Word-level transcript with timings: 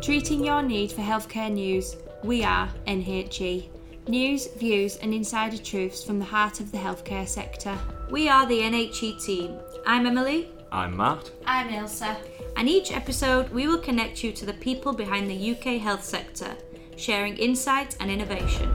Treating 0.00 0.44
your 0.44 0.62
need 0.62 0.92
for 0.92 1.02
healthcare 1.02 1.52
news, 1.52 1.96
we 2.22 2.44
are 2.44 2.68
NHE. 2.86 3.68
News, 4.06 4.46
views, 4.54 4.96
and 4.96 5.12
insider 5.12 5.58
truths 5.58 6.04
from 6.04 6.20
the 6.20 6.24
heart 6.24 6.60
of 6.60 6.70
the 6.70 6.78
healthcare 6.78 7.26
sector. 7.26 7.76
We 8.08 8.28
are 8.28 8.46
the 8.46 8.60
NHE 8.60 9.22
team. 9.24 9.58
I'm 9.86 10.06
Emily. 10.06 10.48
I'm 10.70 10.96
Matt. 10.96 11.30
I'm 11.44 11.68
Ilsa. 11.68 12.16
And 12.56 12.68
each 12.68 12.92
episode, 12.92 13.50
we 13.50 13.66
will 13.66 13.78
connect 13.78 14.22
you 14.22 14.30
to 14.32 14.46
the 14.46 14.54
people 14.54 14.92
behind 14.92 15.28
the 15.28 15.50
UK 15.50 15.80
health 15.80 16.04
sector, 16.04 16.56
sharing 16.96 17.36
insight 17.36 17.96
and 17.98 18.08
innovation. 18.08 18.72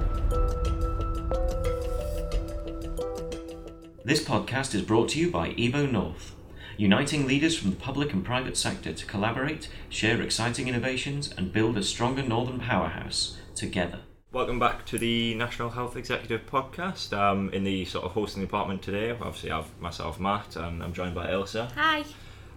This 4.04 4.24
podcast 4.24 4.76
is 4.76 4.82
brought 4.82 5.10
to 5.10 5.20
you 5.20 5.32
by 5.32 5.52
Evo 5.52 5.90
North, 5.90 6.36
uniting 6.78 7.28
leaders 7.28 7.58
from 7.58 7.70
the 7.70 7.76
public 7.76 8.14
and 8.14 8.26
private 8.26 8.58
sector 8.58 8.94
to 8.94 9.06
collaborate, 9.06 9.70
share 9.90 10.22
exciting 10.22 10.68
innovations, 10.68 11.32
and 11.38 11.54
build 11.54 11.78
a 11.78 11.84
stronger 11.84 12.24
northern 12.24 12.60
powerhouse 12.60 13.38
together. 13.56 14.00
Welcome 14.32 14.58
back 14.58 14.86
to 14.88 14.98
the 14.98 15.36
National 15.36 15.70
Health 15.70 15.96
Executive 15.96 16.48
Podcast. 16.48 17.16
Um, 17.16 17.52
in 17.54 17.64
the 17.64 17.86
sort 17.86 18.06
of 18.06 18.14
hosting 18.14 18.42
department 18.42 18.82
today, 18.82 19.12
obviously 19.12 19.52
I 19.52 19.58
have 19.58 19.80
myself, 19.80 20.20
Matt, 20.20 20.56
and 20.56 20.82
I'm 20.82 20.94
joined 20.94 21.14
by 21.14 21.28
Ilsa. 21.28 21.72
Hi. 21.74 22.04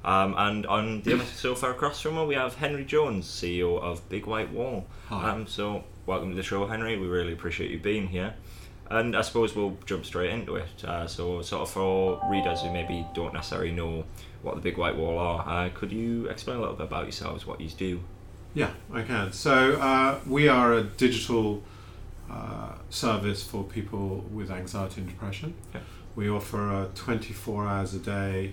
Um, 0.03 0.35
and 0.39 0.67
on 0.67 1.03
the 1.03 1.15
other 1.15 1.25
sofa 1.25 1.71
across 1.73 2.01
from 2.01 2.15
her, 2.15 2.25
we 2.25 2.37
have 2.37 2.55
Henry 2.55 2.85
Jones, 2.85 3.27
CEO 3.27 3.79
of 3.79 4.09
Big 4.09 4.27
White 4.27 4.51
Wall. 4.53 4.87
Hi. 5.09 5.31
Um, 5.31 5.47
so, 5.47 5.85
welcome 6.07 6.31
to 6.31 6.37
the 6.37 6.43
show, 6.43 6.67
Henry. 6.67 6.97
We 6.97 7.09
really 7.09 7.33
appreciate 7.33 7.71
you 7.71 7.79
being 7.79 8.07
here. 8.07 8.35
And 8.91 9.17
I 9.17 9.23
suppose 9.23 9.55
we'll 9.55 9.77
jump 9.85 10.05
straight 10.07 10.31
into 10.31 10.57
it. 10.57 10.85
Uh, 10.85 11.07
so, 11.07 11.43
sort 11.43 11.63
of 11.63 11.71
for 11.71 12.21
readers 12.31 12.63
who 12.63 12.71
maybe 12.73 13.05
don't 13.15 13.35
necessarily 13.35 13.73
know 13.73 14.05
what 14.43 14.55
the 14.55 14.61
Big 14.61 14.79
White 14.79 14.97
Wall 14.97 15.19
are, 15.19 15.45
uh, 15.49 15.69
could 15.75 15.91
you 15.93 16.27
explain 16.29 16.59
a 16.59 16.61
little 16.61 16.77
bit 16.77 16.87
about 16.87 17.05
yourselves, 17.05 17.47
what 17.47 17.61
you 17.61 17.69
do? 17.71 18.01
Yeah, 18.55 18.71
I 18.93 19.03
can. 19.03 19.33
So 19.33 19.73
uh, 19.75 20.21
we 20.27 20.47
are 20.49 20.73
a 20.75 20.83
digital 20.85 21.63
uh, 22.31 22.73
service 22.91 23.43
for 23.43 23.65
people 23.65 24.25
with 24.33 24.51
anxiety 24.51 25.01
and 25.01 25.11
depression. 25.11 25.55
Okay. 25.75 25.85
We 26.15 26.31
offer 26.31 26.71
a 26.83 26.89
24 26.95 27.67
hours 27.67 27.93
a 27.95 27.99
day 27.99 28.53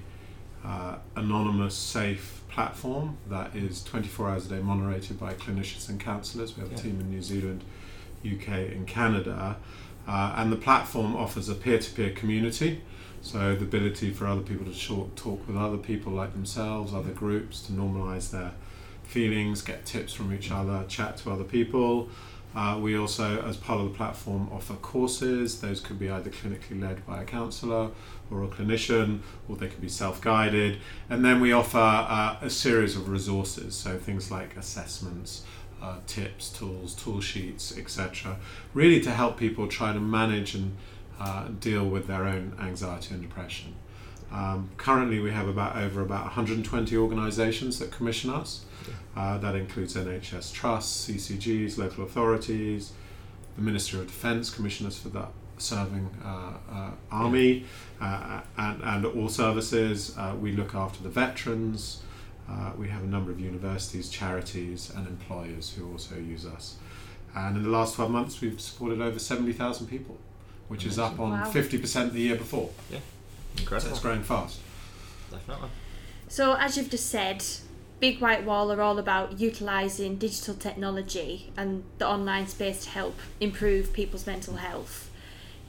uh, 0.65 0.95
anonymous, 1.15 1.75
safe 1.75 2.41
platform 2.49 3.17
that 3.29 3.55
is 3.55 3.83
24 3.83 4.29
hours 4.29 4.45
a 4.47 4.49
day 4.49 4.59
moderated 4.61 5.19
by 5.19 5.33
clinicians 5.35 5.89
and 5.89 5.99
counsellors. 5.99 6.55
We 6.57 6.63
have 6.63 6.71
Yeah. 6.71 6.77
a 6.79 6.81
team 6.81 6.99
in 6.99 7.09
New 7.09 7.21
Zealand, 7.21 7.63
UK, 8.25 8.47
and 8.71 8.87
Canada. 8.87 9.57
Uh, 10.07 10.35
and 10.37 10.51
the 10.51 10.57
platform 10.57 11.15
offers 11.15 11.49
a 11.49 11.55
peer 11.55 11.79
to 11.79 11.91
peer 11.91 12.11
community. 12.11 12.81
So 13.21 13.55
the 13.55 13.63
ability 13.63 14.11
for 14.11 14.27
other 14.27 14.41
people 14.41 14.65
to 14.65 14.87
talk, 14.87 15.15
talk 15.15 15.47
with 15.47 15.55
other 15.55 15.77
people 15.77 16.11
like 16.11 16.33
themselves, 16.33 16.93
other 16.93 17.11
groups, 17.11 17.61
to 17.67 17.71
normalise 17.71 18.31
their 18.31 18.51
feelings, 19.03 19.61
get 19.61 19.85
tips 19.85 20.13
from 20.13 20.33
each 20.33 20.51
other, 20.51 20.83
chat 20.87 21.17
to 21.17 21.31
other 21.31 21.45
people. 21.45 22.09
Uh, 22.55 22.77
we 22.79 22.95
also, 22.95 23.41
as 23.41 23.57
part 23.57 23.79
of 23.79 23.91
the 23.91 23.97
platform, 23.97 24.47
offer 24.51 24.75
courses. 24.75 25.61
Those 25.61 25.79
could 25.79 25.97
be 25.97 26.09
either 26.09 26.29
clinically 26.29 26.79
led 26.79 27.05
by 27.05 27.21
a 27.21 27.25
counsellor 27.25 27.89
or 28.29 28.43
a 28.43 28.47
clinician, 28.47 29.19
or 29.47 29.55
they 29.55 29.67
could 29.67 29.81
be 29.81 29.89
self 29.89 30.21
guided. 30.21 30.77
And 31.09 31.25
then 31.25 31.41
we 31.41 31.51
offer 31.51 31.77
uh, 31.77 32.37
a 32.41 32.49
series 32.49 32.95
of 32.95 33.09
resources, 33.09 33.75
so 33.75 33.97
things 33.97 34.29
like 34.29 34.55
assessments, 34.55 35.43
uh, 35.83 35.97
tips, 36.07 36.49
tools, 36.49 36.95
tool 36.95 37.19
sheets, 37.19 37.77
etc., 37.77 38.37
really 38.73 39.01
to 39.01 39.11
help 39.11 39.37
people 39.37 39.67
try 39.67 39.91
to 39.93 39.99
manage 39.99 40.55
and 40.55 40.77
uh, 41.19 41.47
deal 41.59 41.85
with 41.85 42.07
their 42.07 42.25
own 42.25 42.55
anxiety 42.59 43.13
and 43.13 43.21
depression. 43.21 43.75
Um, 44.31 44.71
currently, 44.77 45.19
we 45.19 45.31
have 45.31 45.47
about 45.47 45.75
over 45.75 46.01
about 46.01 46.23
120 46.23 46.97
organisations 46.97 47.77
that 47.79 47.91
commission 47.91 48.31
us. 48.31 48.65
Uh, 49.15 49.37
that 49.37 49.55
includes 49.55 49.95
NHS 49.95 50.51
trusts, 50.53 51.07
CCGs, 51.07 51.77
local 51.77 52.03
authorities, 52.03 52.93
the 53.55 53.61
Ministry 53.61 53.99
of 53.99 54.07
Defence 54.07 54.49
commission 54.49 54.87
us 54.87 54.97
for 54.97 55.09
that 55.09 55.29
serving 55.57 56.09
uh, 56.25 56.53
uh, 56.71 56.91
army 57.11 57.65
uh, 58.01 58.41
and, 58.57 58.81
and 58.83 59.05
all 59.05 59.29
services. 59.29 60.17
Uh, 60.17 60.35
we 60.39 60.51
look 60.51 60.73
after 60.73 61.03
the 61.03 61.09
veterans. 61.09 62.01
Uh, 62.49 62.71
we 62.77 62.89
have 62.89 63.03
a 63.03 63.07
number 63.07 63.31
of 63.31 63.39
universities, 63.39 64.09
charities, 64.09 64.91
and 64.95 65.07
employers 65.07 65.73
who 65.73 65.91
also 65.91 66.15
use 66.15 66.45
us. 66.45 66.75
And 67.35 67.57
in 67.57 67.63
the 67.63 67.69
last 67.69 67.95
12 67.95 68.11
months, 68.11 68.41
we've 68.41 68.59
supported 68.59 69.01
over 69.01 69.17
70,000 69.17 69.87
people, 69.87 70.17
which 70.67 70.85
is 70.85 70.99
up 70.99 71.19
on 71.19 71.31
Wow. 71.31 71.51
50% 71.51 72.11
the 72.11 72.19
year 72.19 72.35
before. 72.35 72.69
So 72.91 72.97
Incredible. 73.57 73.89
So 73.89 73.93
it's 73.93 73.99
growing 74.01 74.23
fast. 74.23 74.59
Definitely. 75.31 75.69
So, 76.27 76.53
as 76.55 76.77
you've 76.77 76.89
just 76.89 77.09
said, 77.09 77.43
Big 77.99 78.19
White 78.19 78.43
Wall 78.43 78.71
are 78.71 78.81
all 78.81 78.99
about 78.99 79.39
utilising 79.39 80.17
digital 80.17 80.55
technology 80.55 81.51
and 81.55 81.83
the 81.99 82.07
online 82.07 82.47
space 82.47 82.83
to 82.85 82.89
help 82.89 83.17
improve 83.39 83.93
people's 83.93 84.27
mental 84.27 84.55
health. 84.55 85.09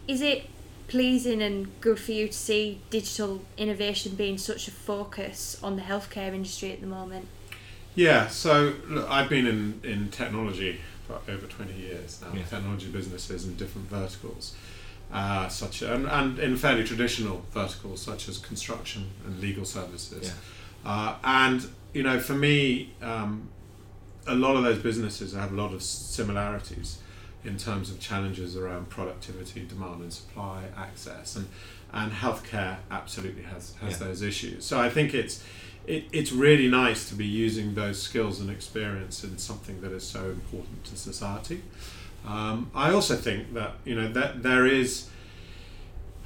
Is 0.08 0.20
it 0.20 0.46
pleasing 0.88 1.42
and 1.42 1.68
good 1.80 1.98
for 1.98 2.12
you 2.12 2.28
to 2.28 2.32
see 2.32 2.80
digital 2.90 3.42
innovation 3.56 4.14
being 4.14 4.38
such 4.38 4.68
a 4.68 4.70
focus 4.70 5.58
on 5.62 5.76
the 5.76 5.82
healthcare 5.82 6.32
industry 6.34 6.72
at 6.72 6.80
the 6.80 6.86
moment? 6.86 7.28
Yeah, 7.94 8.28
so 8.28 8.74
look, 8.88 9.08
I've 9.08 9.28
been 9.28 9.46
in, 9.46 9.80
in 9.84 10.10
technology 10.10 10.80
for 11.06 11.20
over 11.30 11.46
20 11.46 11.72
years 11.74 12.20
now, 12.20 12.36
Yeah. 12.36 12.44
technology 12.44 12.88
businesses 12.88 13.44
in 13.44 13.56
different 13.56 13.88
verticals, 13.88 14.54
uh, 15.12 15.48
such 15.48 15.82
and, 15.82 16.06
and 16.06 16.38
in 16.38 16.56
fairly 16.56 16.84
traditional 16.84 17.44
verticals 17.52 18.02
such 18.02 18.28
as 18.28 18.38
construction 18.38 19.10
and 19.26 19.40
legal 19.40 19.64
services. 19.64 20.32
Uh, 20.84 21.16
and, 21.22 21.66
you 21.92 22.02
know, 22.02 22.18
for 22.20 22.34
me, 22.34 22.92
um, 23.00 23.48
a 24.26 24.34
lot 24.34 24.56
of 24.56 24.64
those 24.64 24.78
businesses 24.78 25.34
have 25.34 25.52
a 25.52 25.54
lot 25.56 25.72
of 25.72 25.82
similarities 25.82 26.98
in 27.44 27.56
terms 27.58 27.90
of 27.90 28.00
challenges 28.00 28.56
around 28.56 28.88
productivity, 28.88 29.64
demand 29.66 30.00
and 30.02 30.12
supply, 30.12 30.64
access, 30.76 31.36
and 31.36 31.46
and 31.92 32.10
healthcare 32.12 32.78
absolutely 32.90 33.42
has 33.42 33.74
has 33.80 34.00
Yeah. 34.00 34.06
those 34.08 34.22
issues. 34.22 34.64
So 34.64 34.80
I 34.80 34.90
think 34.90 35.14
it's 35.14 35.42
it, 35.86 36.04
it's 36.12 36.32
really 36.32 36.68
nice 36.68 37.08
to 37.10 37.14
be 37.14 37.26
using 37.26 37.74
those 37.74 38.00
skills 38.02 38.40
and 38.40 38.50
experience 38.50 39.22
in 39.22 39.36
something 39.38 39.80
that 39.82 39.92
is 39.92 40.02
so 40.02 40.30
important 40.30 40.84
to 40.84 40.96
society. 40.96 41.62
Um, 42.26 42.70
I 42.74 42.90
also 42.90 43.16
think 43.16 43.52
that 43.54 43.72
you 43.84 43.94
know 43.94 44.10
that 44.12 44.42
there 44.42 44.66
is. 44.66 45.08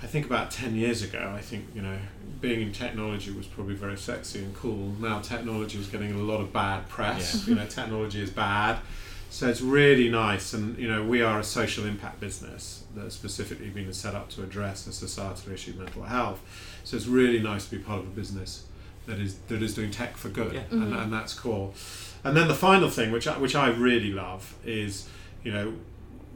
I 0.00 0.06
think 0.06 0.26
about 0.26 0.52
ten 0.52 0.76
years 0.76 1.02
ago, 1.02 1.32
I 1.36 1.40
think 1.40 1.64
you 1.74 1.82
know 1.82 1.98
being 2.40 2.60
in 2.62 2.72
technology 2.72 3.32
was 3.32 3.46
probably 3.46 3.74
very 3.74 3.96
sexy 3.98 4.38
and 4.38 4.54
cool. 4.54 4.94
Now 5.00 5.18
technology 5.20 5.76
is 5.78 5.88
getting 5.88 6.12
a 6.12 6.18
lot 6.18 6.40
of 6.40 6.52
bad 6.52 6.88
press. 6.88 7.48
You 7.48 7.56
know, 7.56 7.66
technology 7.66 8.22
is 8.22 8.30
bad. 8.30 8.78
So 9.30 9.46
it's 9.48 9.60
really 9.60 10.08
nice, 10.08 10.52
and 10.54 10.78
you 10.78 10.88
know 10.88 11.04
we 11.04 11.20
are 11.22 11.38
a 11.38 11.44
social 11.44 11.84
impact 11.86 12.18
business 12.20 12.84
that's 12.96 13.14
specifically 13.14 13.68
been 13.68 13.92
set 13.92 14.14
up 14.14 14.30
to 14.30 14.42
address 14.42 14.86
a 14.86 14.92
societal 14.92 15.52
issue, 15.52 15.74
mental 15.74 16.02
health. 16.02 16.40
So 16.84 16.96
it's 16.96 17.06
really 17.06 17.38
nice 17.40 17.66
to 17.66 17.76
be 17.76 17.82
part 17.82 18.00
of 18.00 18.06
a 18.06 18.10
business 18.10 18.64
that 19.06 19.18
is 19.18 19.36
that 19.48 19.62
is 19.62 19.74
doing 19.74 19.90
tech 19.90 20.16
for 20.16 20.28
good, 20.30 20.54
Yeah. 20.54 20.62
and, 20.70 20.94
and 20.94 21.12
that's 21.12 21.34
cool. 21.34 21.74
And 22.24 22.36
then 22.36 22.48
the 22.48 22.54
final 22.54 22.88
thing, 22.90 23.12
which 23.12 23.28
I, 23.28 23.36
which 23.38 23.54
I 23.54 23.68
really 23.68 24.12
love, 24.12 24.54
is 24.64 25.08
you 25.44 25.52
know 25.52 25.74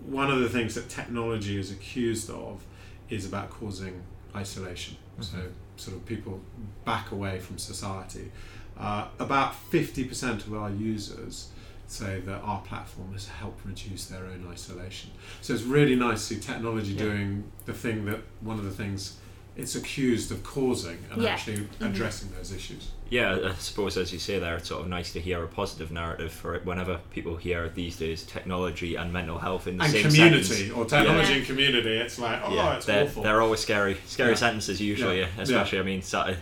one 0.07 0.31
of 0.31 0.41
the 0.41 0.49
things 0.49 0.75
that 0.75 0.89
technology 0.89 1.59
is 1.59 1.71
accused 1.71 2.29
of 2.31 2.63
is 3.09 3.25
about 3.27 3.51
causing 3.51 4.03
isolation. 4.37 4.97
So 5.21 5.39
sort 5.77 5.97
of 5.97 6.05
people 6.07 6.41
back 6.85 7.11
away 7.13 7.39
from 7.39 7.57
society. 7.59 8.31
Uh, 8.79 9.07
about 9.19 9.55
fifty 9.55 10.05
percent 10.05 10.47
of 10.47 10.55
our 10.55 10.71
users 10.71 11.49
say 11.93 12.21
that 12.21 12.41
our 12.43 12.61
platform 12.63 13.13
has 13.13 13.29
helped 13.29 13.65
reduce 13.67 14.07
their 14.07 14.25
own 14.27 14.47
isolation. 14.51 15.11
So 15.41 15.55
it's 15.55 15.63
really 15.63 15.95
nice 15.97 16.27
to 16.29 16.35
see 16.35 16.41
technology 16.41 16.93
Yeah. 16.93 17.03
doing 17.05 17.45
the 17.67 17.73
thing 17.73 18.05
that 18.07 18.21
one 18.41 18.59
of 18.59 18.65
the 18.65 18.71
things 18.71 19.17
it's 19.55 19.75
accused 19.75 20.33
of 20.33 20.43
causing 20.43 20.97
and 21.11 21.21
Yeah. 21.21 21.29
actually 21.35 21.59
mm-hmm. 21.59 21.85
addressing 21.85 22.31
those 22.35 22.53
issues. 22.53 22.89
Yeah, 23.11 23.51
I 23.51 23.55
suppose 23.57 23.99
as 23.99 24.11
you 24.11 24.19
say 24.19 24.39
there, 24.39 24.57
it's 24.57 24.69
sort 24.71 24.81
of 24.81 24.89
nice 24.89 25.13
to 25.13 25.21
hear 25.21 25.45
a 25.45 25.47
positive 25.47 25.93
narrative 25.93 26.33
for 26.33 26.55
it 26.55 26.65
whenever 26.65 27.01
people 27.11 27.37
hear 27.37 27.69
these 27.69 27.99
days 27.99 28.23
technology 28.23 28.95
and 28.97 29.13
mental 29.13 29.39
health 29.39 29.67
in 29.67 29.77
the 29.77 29.85
And 29.85 29.93
same 29.93 30.07
community 30.07 30.43
sentence. 30.45 30.73
or 30.75 30.87
technology 30.87 31.33
Yeah. 31.33 31.37
and 31.37 31.47
community, 31.47 31.99
it's 31.99 32.19
like, 32.19 32.41
oh, 32.43 32.55
yeah, 32.55 32.77
it's 32.77 32.87
they're, 32.87 33.05
awful. 33.05 33.23
they're 33.23 33.43
always 33.43 33.61
scary, 33.61 33.99
scary 34.07 34.31
Yeah. 34.31 34.37
sentences 34.37 34.81
usually. 34.81 35.21
Yeah. 35.21 35.27
Especially, 35.37 35.81
I 35.81 35.83
mean, 35.83 36.01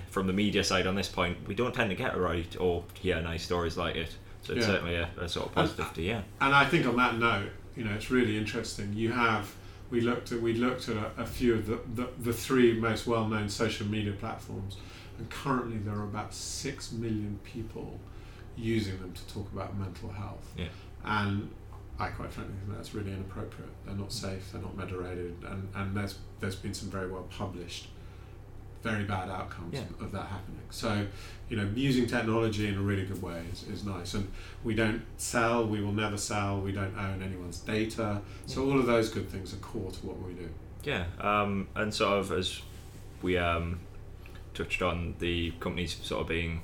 from 0.09 0.29
the 0.29 0.33
media 0.33 0.63
side 0.63 0.87
on 0.87 0.95
this 0.95 1.09
point, 1.09 1.39
we 1.49 1.57
don't 1.57 1.75
tend 1.75 1.91
to 1.91 1.97
get 1.97 2.15
it 2.15 2.19
right 2.19 2.57
or 2.61 2.85
hear 2.95 3.21
nice 3.21 3.43
stories 3.43 3.77
like 3.77 3.97
it. 3.97 4.15
So 4.43 4.55
it's 4.55 4.67
Yeah. 4.67 4.73
certainly 4.73 4.95
a, 4.97 5.09
a 5.19 5.29
sort 5.29 5.47
of 5.51 5.57
And- 5.57 5.69
positive 5.69 5.95
to 5.95 6.03
yeah. 6.03 6.23
And 6.41 6.55
I 6.55 6.65
think 6.67 6.87
on 6.87 6.97
that 6.97 7.19
note, 7.19 7.51
you 7.77 7.85
know, 7.85 7.93
it's 7.95 8.11
really 8.11 8.37
interesting. 8.37 8.93
You 8.95 9.13
have 9.13 9.55
we 9.91 10.01
looked 10.01 10.33
at 10.33 10.41
we 10.41 10.55
looked 10.55 10.89
at 10.89 10.97
a, 10.97 11.23
a 11.23 11.27
few 11.27 11.55
of 11.55 11.67
the, 11.67 11.79
the, 11.95 12.09
the 12.19 12.33
three 12.33 12.73
most 12.79 13.07
well 13.07 13.27
known 13.29 13.49
social 13.49 13.87
media 13.87 14.13
platforms, 14.13 14.77
and 15.19 15.29
currently 15.31 15.79
there 15.79 15.95
are 15.95 16.05
about 16.05 16.33
six 16.35 16.93
million 16.93 17.39
people 17.45 17.99
using 18.57 18.99
them 19.01 19.13
to 19.13 19.27
talk 19.35 19.51
about 19.53 19.77
mental 19.79 20.11
health. 20.11 20.53
Yeah. 20.57 20.67
And 21.05 21.51
I 21.99 22.09
quite 22.09 22.33
frankly 22.33 22.55
think 22.65 22.77
that's 22.77 22.95
really 22.95 23.13
inappropriate. 23.13 23.71
They're 23.85 23.95
not 23.95 24.13
safe. 24.13 24.53
They're 24.53 24.63
not 24.63 24.77
moderated, 24.77 25.37
and, 25.47 25.69
and 25.75 25.97
there's 25.97 26.19
there's 26.41 26.57
been 26.57 26.75
some 26.75 26.89
very 26.91 27.11
well 27.11 27.27
published 27.31 27.89
very 28.83 29.05
bad 29.05 29.29
outcomes 29.29 29.75
Yeah. 29.75 29.85
of 30.05 30.13
that 30.13 30.27
happening. 30.27 30.61
So, 30.71 31.07
you 31.49 31.57
know, 31.57 31.69
using 31.75 32.07
technology 32.07 32.69
in 32.69 32.77
a 32.77 32.81
really 32.81 33.05
good 33.05 33.21
way 33.23 33.43
is, 33.53 33.65
is 33.65 33.85
nice. 33.85 34.15
And 34.15 34.31
we 34.65 34.75
don't 34.75 35.03
sell, 35.17 35.67
we 35.67 35.83
will 35.83 35.93
never 35.93 36.17
sell, 36.17 36.61
we 36.61 36.73
don't 36.73 36.97
own 36.97 37.23
anyone's 37.23 37.59
data. 37.61 38.23
So, 38.47 38.65
all 38.65 38.79
of 38.79 38.87
those 38.87 39.11
good 39.11 39.29
things 39.29 39.53
are 39.53 39.59
core 39.59 39.91
to 39.91 40.07
what 40.07 40.21
we 40.23 40.33
do. 40.35 40.49
Yeah, 40.85 41.05
um, 41.21 41.69
and 41.75 41.93
sort 41.93 42.19
of 42.19 42.33
as 42.33 42.63
we 43.21 43.37
um, 43.37 43.81
touched 44.55 44.81
on, 44.81 45.15
the 45.19 45.51
company's 45.61 45.95
sort 46.03 46.23
of 46.23 46.29
being 46.29 46.63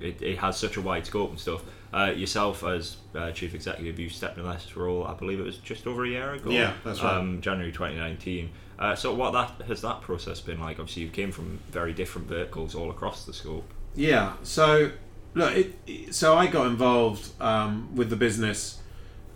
it, 0.00 0.20
it 0.20 0.38
has 0.38 0.56
such 0.56 0.76
a 0.76 0.80
wide 0.80 1.06
scope 1.06 1.30
and 1.30 1.38
stuff. 1.38 1.62
Uh, 1.94 2.12
yourself 2.16 2.64
as 2.64 2.96
uh, 3.14 3.30
chief 3.30 3.54
executive, 3.54 3.98
you 4.00 4.08
stepped 4.08 4.36
in 4.38 4.44
this 4.44 4.76
role. 4.76 5.04
I 5.04 5.14
believe 5.14 5.38
it 5.38 5.44
was 5.44 5.58
just 5.58 5.86
over 5.86 6.04
a 6.04 6.08
year 6.08 6.32
ago. 6.32 6.50
Yeah, 6.50 6.72
that's 6.84 7.02
right. 7.02 7.16
Um, 7.18 7.40
January 7.40 7.70
2019. 7.70 8.50
Uh, 8.82 8.96
so 8.96 9.14
what 9.14 9.30
that 9.32 9.66
has 9.68 9.80
that 9.82 10.00
process 10.00 10.40
been 10.40 10.58
like? 10.60 10.80
Obviously, 10.80 11.02
you 11.04 11.08
came 11.10 11.30
from 11.30 11.60
very 11.70 11.92
different 11.92 12.26
verticals 12.26 12.74
all 12.74 12.90
across 12.90 13.24
the 13.24 13.32
scope. 13.32 13.68
Yeah. 13.94 14.32
So 14.42 14.90
look, 15.34 15.54
it, 15.54 15.74
it- 15.86 16.14
so 16.14 16.36
I 16.36 16.46
got 16.48 16.66
involved 16.66 17.30
um, 17.40 17.94
with 17.94 18.10
the 18.10 18.16
business 18.16 18.80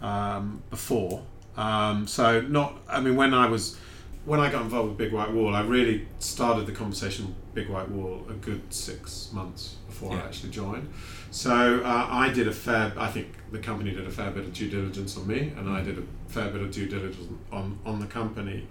um, 0.03 0.63
before. 0.71 1.23
Um, 1.57 2.07
so 2.07 2.41
not. 2.41 2.77
I 2.89 3.01
mean, 3.01 3.15
when 3.17 3.33
I 3.35 3.47
was 3.49 3.79
when 4.25 4.41
I 4.41 4.51
got 4.51 4.63
involved 4.63 4.89
with 4.91 4.99
Big 4.99 5.13
White 5.13 5.31
Wall, 5.33 5.55
I 5.55 5.63
really 5.63 6.09
started 6.19 6.67
the 6.67 6.73
conversation 6.73 7.27
with 7.29 7.55
Big 7.55 7.69
White 7.69 7.89
Wall 7.89 8.27
a 8.29 8.33
good 8.33 8.63
six 8.75 9.31
months 9.33 9.77
before 9.87 10.13
I 10.15 10.19
actually 10.27 10.51
joined. 10.51 10.93
So 11.37 11.83
uh, 11.85 12.07
I 12.11 12.31
did 12.31 12.49
a 12.49 12.53
fair. 12.53 12.95
I 12.97 13.09
think 13.09 13.29
the 13.53 13.59
company 13.59 13.91
did 13.91 14.07
a 14.07 14.11
fair 14.11 14.31
bit 14.31 14.45
of 14.45 14.55
due 14.55 14.71
diligence 14.71 15.19
on 15.19 15.27
me, 15.27 15.53
and 15.59 15.69
I 15.69 15.83
did 15.83 15.99
a 15.99 16.03
fair 16.29 16.49
bit 16.51 16.63
of 16.63 16.71
due 16.71 16.87
diligence 16.89 17.29
on 17.53 17.79
on 17.85 18.01
the 18.01 18.07
company. 18.07 18.67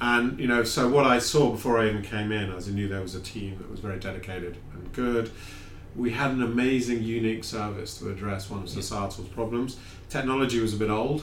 And 0.00 0.40
you 0.40 0.46
know, 0.48 0.64
so 0.64 0.88
what 0.88 1.04
I 1.04 1.18
saw 1.18 1.50
before 1.50 1.78
I 1.78 1.88
even 1.90 2.00
came 2.00 2.32
in, 2.32 2.50
as 2.52 2.68
I 2.68 2.72
knew 2.72 2.88
there 2.88 3.02
was 3.02 3.14
a 3.14 3.20
team 3.20 3.58
that 3.58 3.70
was 3.70 3.80
very 3.80 3.98
dedicated 3.98 4.56
and 4.72 4.90
good. 4.94 5.30
We 5.94 6.12
had 6.12 6.30
an 6.30 6.42
amazing, 6.42 7.02
unique 7.02 7.44
service 7.44 7.98
to 7.98 8.10
address 8.10 8.48
one 8.48 8.62
of 8.62 8.70
societal's 8.70 9.28
problems. 9.28 9.76
Technology 10.08 10.58
was 10.60 10.72
a 10.72 10.78
bit 10.78 10.88
old, 10.88 11.22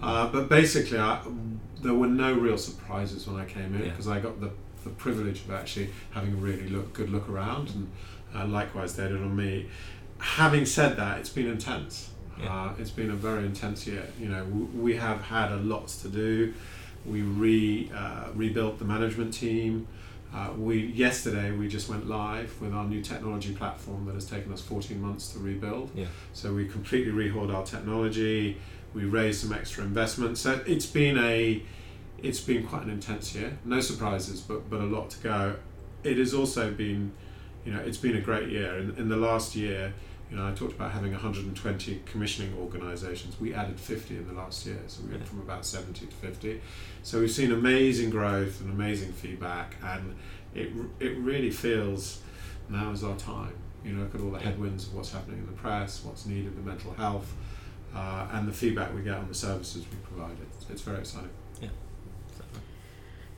uh, 0.00 0.26
but 0.28 0.48
basically, 0.48 0.98
I, 0.98 1.20
there 1.82 1.94
were 1.94 2.06
no 2.06 2.32
real 2.32 2.56
surprises 2.56 3.26
when 3.26 3.36
I 3.38 3.44
came 3.44 3.74
in 3.74 3.80
Yeah. 3.82 3.90
because 3.90 4.08
I 4.08 4.20
got 4.20 4.40
the, 4.40 4.50
the 4.84 4.90
privilege 4.90 5.40
of 5.42 5.50
actually 5.50 5.90
having 6.12 6.32
a 6.32 6.36
really 6.36 6.68
look, 6.70 6.94
good 6.94 7.10
look 7.10 7.28
around, 7.28 7.68
and 7.70 7.90
uh, 8.34 8.46
likewise 8.46 8.96
they 8.96 9.06
did 9.08 9.16
on 9.20 9.36
me. 9.36 9.68
Having 10.20 10.66
said 10.66 10.96
that, 10.96 11.18
it's 11.18 11.30
been 11.30 11.46
intense. 11.48 12.10
Yeah. 12.38 12.66
Uh, 12.66 12.72
it's 12.78 12.90
been 12.90 13.10
a 13.10 13.14
very 13.16 13.44
intense 13.44 13.86
year. 13.86 14.06
You 14.18 14.28
know, 14.28 14.44
w- 14.44 14.66
we 14.74 14.96
have 14.96 15.22
had 15.22 15.52
a 15.52 15.56
lot 15.56 15.88
to 15.88 16.08
do. 16.08 16.54
We 17.06 17.22
re 17.22 17.90
uh, 17.94 18.28
rebuilt 18.34 18.78
the 18.78 18.84
management 18.84 19.34
team. 19.34 19.86
Uh, 20.34 20.50
we 20.56 20.78
yesterday 20.78 21.50
we 21.50 21.66
just 21.68 21.88
went 21.88 22.06
live 22.08 22.58
with 22.60 22.72
our 22.72 22.84
new 22.86 23.02
technology 23.02 23.52
platform 23.54 24.04
that 24.06 24.14
has 24.14 24.26
taken 24.26 24.52
us 24.52 24.60
14 24.60 25.00
months 25.00 25.32
to 25.32 25.38
rebuild. 25.40 25.90
Yeah. 25.94 26.06
So 26.34 26.54
we 26.54 26.66
completely 26.68 27.12
rehauled 27.12 27.52
our 27.52 27.64
technology. 27.64 28.56
We 28.94 29.04
raised 29.04 29.40
some 29.40 29.52
extra 29.52 29.82
investment. 29.84 30.38
So 30.38 30.60
it's 30.66 30.86
been 30.86 31.18
a 31.18 31.62
it's 32.22 32.40
been 32.40 32.66
quite 32.66 32.82
an 32.82 32.90
intense 32.90 33.34
year. 33.34 33.58
No 33.64 33.80
surprises, 33.80 34.40
but 34.40 34.68
but 34.70 34.80
a 34.80 34.84
lot 34.84 35.10
to 35.10 35.18
go. 35.20 35.56
It 36.04 36.16
has 36.16 36.32
also 36.32 36.70
been, 36.70 37.12
you 37.64 37.72
know, 37.72 37.80
it's 37.80 37.98
been 37.98 38.16
a 38.16 38.20
great 38.20 38.48
year. 38.48 38.78
In, 38.78 38.94
in 38.96 39.08
the 39.08 39.16
last 39.16 39.54
year, 39.54 39.92
you 40.30 40.36
know, 40.36 40.46
I 40.46 40.52
talked 40.52 40.72
about 40.72 40.92
having 40.92 41.10
120 41.12 42.02
commissioning 42.06 42.54
organisations. 42.56 43.38
We 43.40 43.52
added 43.52 43.80
50 43.80 44.16
in 44.16 44.28
the 44.28 44.34
last 44.34 44.64
year, 44.64 44.78
so 44.86 45.02
we 45.02 45.10
went 45.10 45.26
from 45.26 45.40
about 45.40 45.66
70 45.66 46.06
to 46.06 46.14
50. 46.14 46.60
So 47.02 47.20
we've 47.20 47.30
seen 47.30 47.50
amazing 47.50 48.10
growth 48.10 48.60
and 48.60 48.70
amazing 48.70 49.12
feedback, 49.12 49.76
and 49.82 50.14
it 50.54 50.70
it 51.00 51.16
really 51.18 51.50
feels 51.50 52.20
now 52.68 52.92
is 52.92 53.02
our 53.02 53.16
time. 53.16 53.54
You 53.84 53.92
know, 53.92 54.02
look 54.02 54.14
at 54.14 54.20
all 54.20 54.30
the 54.30 54.38
headwinds 54.38 54.86
of 54.86 54.94
what's 54.94 55.10
happening 55.10 55.38
in 55.38 55.46
the 55.46 55.52
press, 55.52 56.04
what's 56.04 56.26
needed, 56.26 56.56
the 56.56 56.62
mental 56.62 56.92
health, 56.92 57.34
uh, 57.94 58.28
and 58.32 58.46
the 58.46 58.52
feedback 58.52 58.94
we 58.94 59.02
get 59.02 59.14
on 59.14 59.26
the 59.26 59.34
services 59.34 59.84
we 59.90 59.96
provide. 60.04 60.36
It's, 60.42 60.70
it's 60.70 60.82
very 60.82 60.98
exciting. 60.98 61.30
Yeah. 61.60 61.68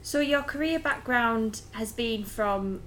So 0.03 0.21
your 0.21 0.43
career 0.43 0.79
background 0.79 1.63
has 1.73 1.93
been 1.93 2.25
from 2.25 2.81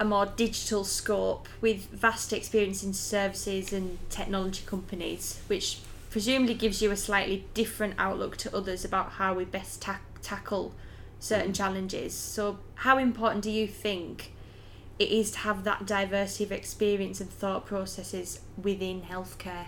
a 0.00 0.04
more 0.04 0.24
digital 0.24 0.82
scope 0.82 1.46
with 1.60 1.84
vast 1.90 2.32
experience 2.32 2.82
in 2.82 2.94
services 2.94 3.70
and 3.70 3.98
technology 4.08 4.62
companies, 4.64 5.42
which 5.46 5.78
presumably 6.08 6.54
gives 6.54 6.80
you 6.80 6.90
a 6.90 6.96
slightly 6.96 7.44
different 7.52 7.94
outlook 7.98 8.38
to 8.38 8.56
others 8.56 8.82
about 8.82 9.12
how 9.12 9.34
we 9.34 9.44
best 9.44 9.82
ta- 9.82 10.00
tackle 10.22 10.74
certain 11.20 11.52
challenges. 11.52 12.14
So 12.14 12.58
how 12.76 12.96
important 12.96 13.44
do 13.44 13.50
you 13.50 13.68
think 13.68 14.32
it 14.98 15.10
is 15.10 15.30
to 15.32 15.38
have 15.40 15.64
that 15.64 15.84
diversity 15.84 16.44
of 16.44 16.52
experience 16.52 17.20
and 17.20 17.28
thought 17.28 17.66
processes 17.66 18.40
within 18.60 19.02
healthcare? 19.02 19.66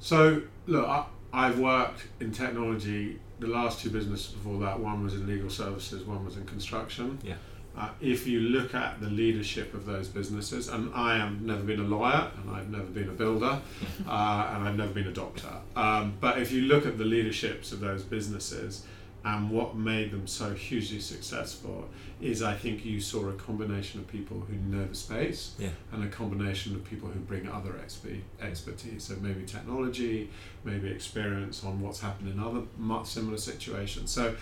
So, 0.00 0.42
look, 0.66 0.88
I, 0.88 1.04
I've 1.34 1.58
worked 1.58 2.06
in 2.18 2.32
technology. 2.32 3.20
The 3.40 3.48
last 3.48 3.80
two 3.80 3.90
businesses 3.90 4.32
before 4.32 4.58
that, 4.60 4.80
one 4.80 5.04
was 5.04 5.12
in 5.12 5.26
legal 5.26 5.50
services, 5.50 6.04
one 6.04 6.24
was 6.24 6.38
in 6.38 6.46
construction. 6.46 7.18
Yeah. 7.22 7.34
Uh, 7.78 7.90
if 8.00 8.26
you 8.26 8.40
look 8.40 8.74
at 8.74 9.00
the 9.00 9.06
leadership 9.08 9.72
of 9.72 9.86
those 9.86 10.08
businesses, 10.08 10.66
and 10.68 10.90
I 10.94 11.16
have 11.16 11.40
never 11.40 11.62
been 11.62 11.78
a 11.78 11.84
lawyer, 11.84 12.28
and 12.36 12.50
I've 12.50 12.70
never 12.70 12.86
been 12.86 13.08
a 13.08 13.12
builder, 13.12 13.60
uh, 14.08 14.52
and 14.54 14.68
I've 14.68 14.76
never 14.76 14.92
been 14.92 15.06
a 15.06 15.12
doctor, 15.12 15.52
um, 15.76 16.14
but 16.20 16.38
if 16.38 16.50
you 16.50 16.62
look 16.62 16.86
at 16.86 16.98
the 16.98 17.04
leaderships 17.04 17.70
of 17.70 17.78
those 17.78 18.02
businesses 18.02 18.84
and 19.24 19.50
what 19.50 19.76
made 19.76 20.10
them 20.10 20.26
so 20.26 20.54
hugely 20.54 20.98
successful, 20.98 21.88
is 22.20 22.42
I 22.42 22.54
think 22.54 22.84
you 22.84 23.00
saw 23.00 23.28
a 23.28 23.32
combination 23.34 24.00
of 24.00 24.08
people 24.08 24.40
who 24.40 24.54
know 24.56 24.86
the 24.86 24.94
space 24.94 25.54
Yeah. 25.58 25.70
and 25.92 26.02
a 26.02 26.08
combination 26.08 26.74
of 26.74 26.84
people 26.84 27.08
who 27.08 27.20
bring 27.20 27.48
other 27.48 27.72
expe- 27.84 28.22
expertise. 28.40 29.04
So 29.04 29.14
maybe 29.20 29.44
technology, 29.44 30.30
maybe 30.64 30.88
experience 30.88 31.62
on 31.64 31.80
what's 31.80 32.00
happened 32.00 32.30
in 32.32 32.40
other 32.40 32.62
much 32.76 33.06
similar 33.06 33.38
situations. 33.38 34.10
So 34.10 34.34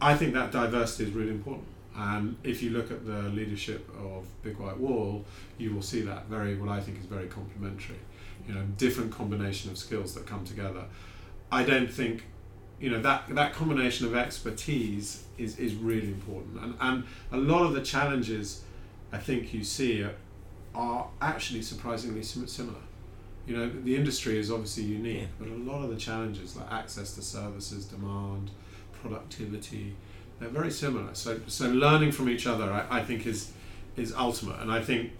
I 0.00 0.14
think 0.16 0.34
that 0.34 0.52
diversity 0.52 1.04
is 1.04 1.14
really 1.14 1.30
important. 1.30 1.66
And 1.96 2.36
if 2.42 2.62
you 2.62 2.70
look 2.70 2.90
at 2.90 3.06
the 3.06 3.22
leadership 3.30 3.88
of 3.98 4.26
Big 4.42 4.58
White 4.58 4.78
Wall, 4.78 5.24
you 5.58 5.72
will 5.72 5.82
see 5.82 6.00
that 6.02 6.26
very, 6.26 6.56
what 6.56 6.68
I 6.68 6.80
think 6.80 6.98
is 6.98 7.06
very 7.06 7.28
complementary. 7.28 7.98
You 8.48 8.54
know, 8.54 8.62
different 8.76 9.12
combination 9.12 9.70
of 9.70 9.78
skills 9.78 10.14
that 10.14 10.26
come 10.26 10.44
together. 10.44 10.84
I 11.52 11.62
don't 11.62 11.90
think, 11.90 12.24
you 12.80 12.90
know, 12.90 13.00
that 13.02 13.34
that 13.34 13.54
combination 13.54 14.06
of 14.06 14.14
expertise 14.16 15.24
is, 15.38 15.58
is 15.58 15.74
really 15.76 16.08
important. 16.08 16.60
And 16.60 16.74
and 16.80 17.04
a 17.32 17.36
lot 17.36 17.64
of 17.64 17.74
the 17.74 17.80
challenges 17.80 18.62
I 19.12 19.18
think 19.18 19.54
you 19.54 19.62
see 19.62 20.02
are, 20.02 20.14
are 20.74 21.06
actually 21.20 21.62
surprisingly 21.62 22.22
similar. 22.24 22.80
You 23.46 23.56
know, 23.56 23.70
the 23.84 23.94
industry 23.94 24.38
is 24.38 24.50
obviously 24.50 24.84
unique, 24.84 25.20
Yeah. 25.20 25.26
but 25.38 25.48
a 25.48 25.54
lot 25.54 25.84
of 25.84 25.90
the 25.90 25.96
challenges 25.96 26.56
like 26.56 26.70
access 26.72 27.14
to 27.14 27.22
services, 27.22 27.84
demand, 27.84 28.50
productivity, 29.00 29.94
they're 30.44 30.52
very 30.52 30.70
similar. 30.70 31.14
So, 31.14 31.40
so 31.46 31.68
learning 31.68 32.12
from 32.12 32.28
each 32.28 32.46
other, 32.46 32.70
I, 32.70 32.98
I 32.98 33.02
think, 33.02 33.26
is 33.26 33.52
is 33.96 34.12
ultimate. 34.14 34.60
And 34.60 34.70
I 34.70 34.80
think 34.82 35.12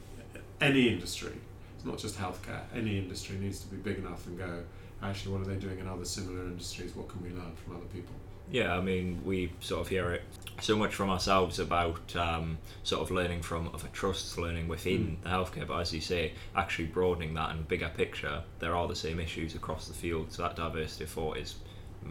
any 0.60 0.88
industry, 0.88 1.32
it's 1.76 1.84
not 1.84 1.98
just 1.98 2.18
healthcare, 2.18 2.62
any 2.74 2.98
industry 2.98 3.36
needs 3.36 3.60
to 3.60 3.68
be 3.68 3.76
big 3.76 3.98
enough 3.98 4.26
and 4.26 4.36
go, 4.36 4.64
actually, 5.02 5.32
what 5.32 5.40
are 5.42 5.50
they 5.50 5.56
doing 5.56 5.78
in 5.78 5.88
other 5.88 6.04
similar 6.04 6.42
industries? 6.42 6.94
What 6.94 7.08
can 7.08 7.22
we 7.22 7.30
learn 7.30 7.52
from 7.64 7.76
other 7.76 7.86
people? 7.86 8.14
Yeah, 8.50 8.76
I 8.76 8.82
mean, 8.82 9.22
we 9.24 9.52
sort 9.60 9.80
of 9.80 9.88
hear 9.88 10.12
it 10.12 10.22
so 10.60 10.76
much 10.76 10.94
from 10.94 11.08
ourselves 11.08 11.58
about 11.58 12.14
um, 12.14 12.58
sort 12.82 13.00
of 13.00 13.10
learning 13.10 13.40
from 13.40 13.70
other 13.72 13.88
trusts, 13.94 14.36
learning 14.36 14.68
within 14.68 15.16
the 15.22 15.30
healthcare, 15.30 15.66
but 15.66 15.80
as 15.80 15.94
you 15.94 16.02
say, 16.02 16.32
actually 16.54 16.88
broadening 16.88 17.32
that 17.34 17.52
and 17.52 17.66
bigger 17.66 17.90
picture, 17.96 18.42
there 18.58 18.76
are 18.76 18.86
the 18.86 18.94
same 18.94 19.18
issues 19.18 19.54
across 19.54 19.88
the 19.88 19.94
field, 19.94 20.30
so 20.30 20.42
that 20.42 20.56
diversity 20.56 21.04
of 21.04 21.10
thought 21.10 21.38
is 21.38 21.54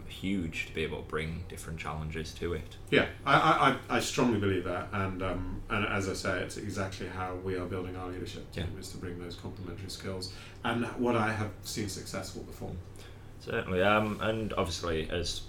huge 0.08 0.66
to 0.66 0.74
be 0.74 0.82
able 0.82 0.98
to 1.02 1.08
bring 1.08 1.44
different 1.48 1.78
challenges 1.78 2.32
to 2.34 2.52
it. 2.54 2.76
Yeah, 2.90 3.06
I, 3.24 3.76
I, 3.90 3.96
I- 3.96 4.00
strongly 4.00 4.38
believe 4.38 4.64
that, 4.64 4.88
and 4.92 5.22
um, 5.22 5.62
and 5.70 5.86
as 5.86 6.08
I 6.08 6.12
say, 6.14 6.40
it's 6.40 6.56
exactly 6.56 7.06
how 7.08 7.34
we 7.36 7.56
are 7.56 7.66
building 7.66 7.96
our 7.96 8.08
leadership 8.08 8.50
team 8.52 8.66
Yeah. 8.74 8.80
is 8.80 8.90
to 8.90 8.98
bring 8.98 9.18
those 9.18 9.34
complementary 9.36 9.90
skills, 9.90 10.32
and 10.64 10.84
what 10.98 11.16
I 11.16 11.32
have 11.32 11.50
seen 11.62 11.88
successful 11.88 12.42
before. 12.42 12.72
Certainly, 13.40 13.82
um, 13.82 14.18
and 14.22 14.52
obviously, 14.54 15.08
as 15.10 15.42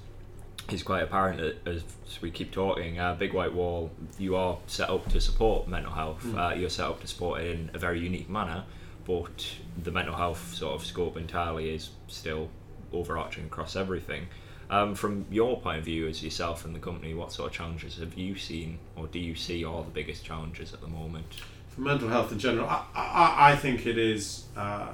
is 0.72 0.82
quite 0.84 1.04
apparent 1.04 1.58
as 1.68 1.84
we 2.22 2.32
keep 2.32 2.52
talking, 2.52 3.00
uh, 3.00 3.14
Big 3.14 3.34
White 3.34 3.54
Wall, 3.54 3.92
you 4.18 4.36
are 4.36 4.58
set 4.68 4.90
up 4.90 5.08
to 5.12 5.22
support 5.22 5.68
mental 5.68 5.92
health. 5.92 6.24
Mm. 6.24 6.52
Uh, 6.52 6.56
you're 6.56 6.70
set 6.72 6.88
up 6.88 7.00
to 7.02 7.08
support 7.08 7.42
it 7.42 7.52
in 7.56 7.70
a 7.74 7.78
very 7.78 8.00
unique 8.00 8.30
manner, 8.30 8.64
but 9.06 9.46
the 9.84 9.92
mental 9.92 10.16
health 10.16 10.54
sort 10.56 10.74
of 10.74 10.84
scope 10.86 11.18
entirely 11.18 11.70
is 11.70 11.90
still 12.08 12.50
overarching 12.98 13.46
across 13.46 13.76
everything. 13.76 14.28
Um, 14.70 14.96
from 14.96 15.26
your 15.30 15.60
point 15.62 15.80
of 15.80 15.86
view 15.86 16.08
as 16.08 16.24
yourself 16.24 16.66
and 16.66 16.74
the 16.74 16.80
company, 16.80 17.14
what 17.14 17.32
sort 17.32 17.52
of 17.52 17.56
challenges 17.56 17.98
have 18.00 18.16
you 18.16 18.36
seen, 18.36 18.80
or 18.96 19.06
do 19.08 19.20
you 19.20 19.36
see 19.36 19.64
are 19.64 19.84
the 19.84 19.92
biggest 19.92 20.26
challenges 20.26 20.74
at 20.74 20.82
the 20.82 20.88
moment? 20.88 21.26
For 21.70 21.82
mental 21.82 22.10
health 22.10 22.32
in 22.32 22.40
general, 22.40 22.68
I, 22.68 22.84
I, 22.96 23.52
I 23.52 23.56
think 23.56 23.86
it 23.86 23.98
is 23.98 24.46
uh, 24.58 24.94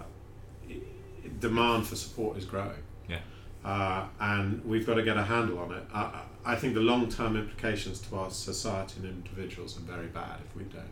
demand 1.40 1.88
for 1.88 1.96
support 1.96 2.38
is 2.38 2.46
growing. 2.46 2.84
Yeah. 3.08 3.20
uh, 3.64 4.08
and 4.20 4.64
we've 4.66 4.86
got 4.86 4.96
to 4.96 5.04
get 5.04 5.18
a 5.18 5.24
handle 5.24 5.60
on 5.60 5.72
it. 5.74 5.84
I, 5.94 6.22
I 6.44 6.56
think 6.56 6.74
the 6.74 6.82
long 6.82 7.08
term 7.10 7.38
implications 7.38 8.00
to 8.02 8.18
our 8.18 8.30
society 8.32 8.96
and 9.02 9.10
individuals 9.10 9.78
are 9.78 9.82
very 9.82 10.08
bad 10.08 10.40
if 10.50 10.56
we 10.56 10.64
don't. 10.64 10.84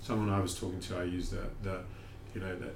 Someone 0.00 0.30
I 0.30 0.40
was 0.40 0.58
talking 0.58 0.80
to, 0.80 0.98
I 0.98 1.04
used 1.04 1.32
the, 1.32 1.44
the 1.62 1.80
you 2.34 2.40
know, 2.40 2.54
the, 2.56 2.70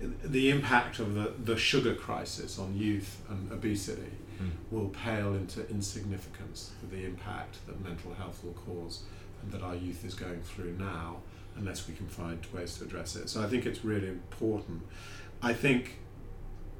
the 0.00 0.50
impact 0.50 0.98
of 0.98 1.14
the, 1.14 1.32
the 1.44 1.56
sugar 1.56 1.94
crisis 1.94 2.58
on 2.58 2.76
youth 2.76 3.20
and 3.28 3.50
obesity 3.50 4.12
mm. 4.40 4.50
will 4.70 4.88
pale 4.90 5.34
into 5.34 5.68
insignificance 5.70 6.72
for 6.80 6.94
the 6.94 7.04
impact 7.04 7.66
that 7.66 7.82
mental 7.82 8.14
health 8.14 8.42
will 8.44 8.52
cause 8.52 9.02
and 9.42 9.52
that 9.52 9.62
our 9.62 9.74
youth 9.74 10.04
is 10.04 10.14
going 10.14 10.40
through 10.42 10.72
now 10.78 11.16
unless 11.56 11.88
we 11.88 11.94
can 11.94 12.06
find 12.06 12.46
ways 12.52 12.78
to 12.78 12.84
address 12.84 13.16
it. 13.16 13.28
So 13.28 13.42
I 13.42 13.46
think 13.46 13.66
it's 13.66 13.84
really 13.84 14.08
important. 14.08 14.82
I 15.42 15.52
think 15.52 15.98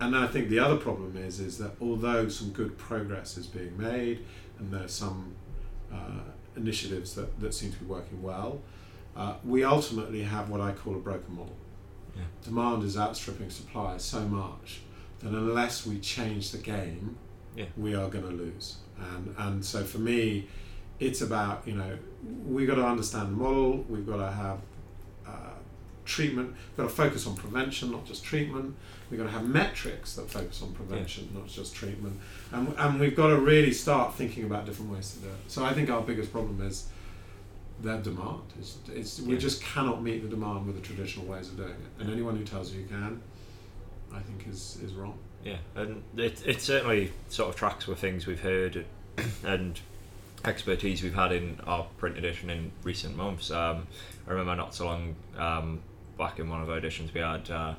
and 0.01 0.17
I 0.17 0.29
think 0.29 0.49
the 0.49 0.61
other 0.61 0.77
problem 0.77 1.17
is 1.17 1.41
is 1.41 1.59
that 1.59 1.73
although 1.81 2.29
some 2.29 2.51
good 2.51 2.79
progress 2.79 3.37
is 3.37 3.47
being 3.47 3.77
made 3.77 4.25
and 4.59 4.71
there's 4.71 4.93
some 4.93 5.35
uh, 5.93 6.21
initiatives 6.57 7.15
that, 7.15 7.41
that 7.41 7.53
seem 7.53 7.73
to 7.73 7.79
be 7.79 7.87
working 7.87 8.23
well, 8.23 8.61
uh, 9.17 9.35
we 9.45 9.65
ultimately 9.65 10.23
have 10.23 10.49
what 10.51 10.61
I 10.61 10.73
call 10.73 10.95
a 10.95 10.99
broken 10.99 11.35
model. 11.35 11.57
Yeah. 12.19 12.25
Demand 12.45 12.83
is 12.83 12.97
outstripping 12.97 13.51
supply 13.51 13.97
so 13.99 14.21
much 14.21 14.81
that 15.21 15.29
unless 15.29 15.87
we 15.87 15.99
change 15.99 16.51
the 16.51 16.59
game, 16.59 17.17
yeah. 17.57 17.67
we 17.77 17.95
are 17.95 18.09
going 18.09 18.25
to 18.25 18.31
lose. 18.31 18.77
And 18.99 19.35
and 19.39 19.65
so 19.65 19.85
for 19.85 19.99
me, 19.99 20.49
it's 20.99 21.21
about 21.21 21.63
you 21.67 21.75
know 21.75 21.99
we 22.47 22.67
got 22.67 22.77
to 22.77 22.87
understand 22.87 23.29
the 23.29 23.37
model. 23.37 23.85
We've 23.89 24.07
got 24.07 24.17
to 24.17 24.31
have 24.31 24.59
uh, 25.27 25.55
treatment. 26.05 26.51
We've 26.51 26.77
got 26.77 26.91
to 26.91 26.97
focus 26.97 27.27
on 27.27 27.37
prevention, 27.37 27.93
not 27.93 28.05
just 28.05 28.25
treatment. 28.25 28.75
We've 29.11 29.19
got 29.19 29.27
to 29.27 29.33
have 29.33 29.47
metrics 29.47 30.15
that 30.17 30.29
focus 30.29 30.63
on 30.63 30.73
prevention, 30.73 31.31
yeah. 31.33 31.41
not 31.41 31.49
just 31.49 31.75
treatment. 31.75 32.19
And, 32.53 32.75
and 32.77 33.01
we've 33.01 33.17
got 33.17 33.29
to 33.29 33.37
really 33.37 33.73
start 33.73 34.15
thinking 34.15 34.45
about 34.45 34.67
different 34.67 34.93
ways 34.93 35.13
to 35.13 35.21
do 35.21 35.29
it. 35.29 35.37
So 35.47 35.65
I 35.65 35.73
think 35.73 35.89
our 35.89 36.03
biggest 36.03 36.31
problem 36.31 36.61
is 36.67 36.89
their 37.81 37.99
demand. 37.99 38.43
It's, 38.59 38.79
it's, 38.93 39.21
we 39.21 39.37
just 39.37 39.63
cannot 39.63 40.03
meet 40.03 40.23
the 40.23 40.29
demand 40.29 40.67
with 40.67 40.77
the 40.77 40.83
traditional 40.83 41.27
ways 41.27 41.49
of 41.49 41.57
doing 41.57 41.71
it. 41.71 42.03
And 42.03 42.11
anyone 42.11 42.37
who 42.37 42.45
tells 42.45 42.73
you 42.73 42.81
you 42.81 42.87
can, 42.87 43.21
I 44.13 44.21
think 44.21 44.47
is, 44.49 44.79
is 44.83 44.95
wrong. 44.95 45.19
Yeah, 45.45 45.59
and 45.77 46.03
it, 46.17 46.43
it 46.47 46.61
certainly 46.61 47.13
sort 47.29 47.49
of 47.49 47.57
tracks 47.57 47.87
with 47.87 47.99
things 47.99 48.27
we've 48.27 48.41
heard 48.41 48.85
and 49.45 49.79
expertise 50.45 51.03
we've 51.03 51.15
had 51.15 51.33
in 51.33 51.59
our 51.67 51.85
print 51.97 52.19
edition 52.19 52.51
in 52.51 52.73
recent 52.83 53.17
months. 53.17 53.51
Um, 53.51 53.87
I 54.27 54.31
remember 54.31 54.57
not 54.57 54.75
so 54.75 54.87
long 54.87 55.17
um, 55.37 55.81
back 56.17 56.39
in 56.39 56.49
one 56.49 56.61
of 56.61 56.71
our 56.71 56.79
editions 56.79 57.15
we 57.15 57.21
had 57.21 57.51
uh, 57.51 57.75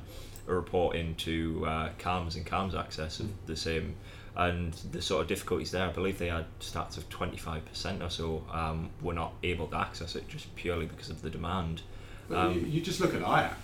a 0.48 0.54
report 0.54 0.96
into 0.96 1.64
uh, 1.66 1.90
and 1.90 2.46
CAMHS 2.46 2.78
access 2.78 3.20
of 3.20 3.26
mm. 3.26 3.32
the 3.46 3.56
same 3.56 3.94
and 4.36 4.72
the 4.92 5.02
sort 5.02 5.22
of 5.22 5.28
difficulties 5.28 5.70
there. 5.70 5.86
I 5.86 5.92
believe 5.92 6.18
they 6.18 6.28
had 6.28 6.46
stats 6.60 6.96
of 6.96 7.08
25% 7.08 8.04
or 8.04 8.10
so 8.10 8.44
um, 8.52 8.90
were 9.02 9.14
not 9.14 9.34
able 9.42 9.66
to 9.68 9.76
access 9.76 10.16
it 10.16 10.28
just 10.28 10.54
purely 10.56 10.86
because 10.86 11.10
of 11.10 11.22
the 11.22 11.30
demand. 11.30 11.82
Um, 12.30 12.54
you, 12.54 12.60
you, 12.60 12.80
just 12.80 13.00
look 13.00 13.14
at 13.14 13.22
IAPT. 13.22 13.54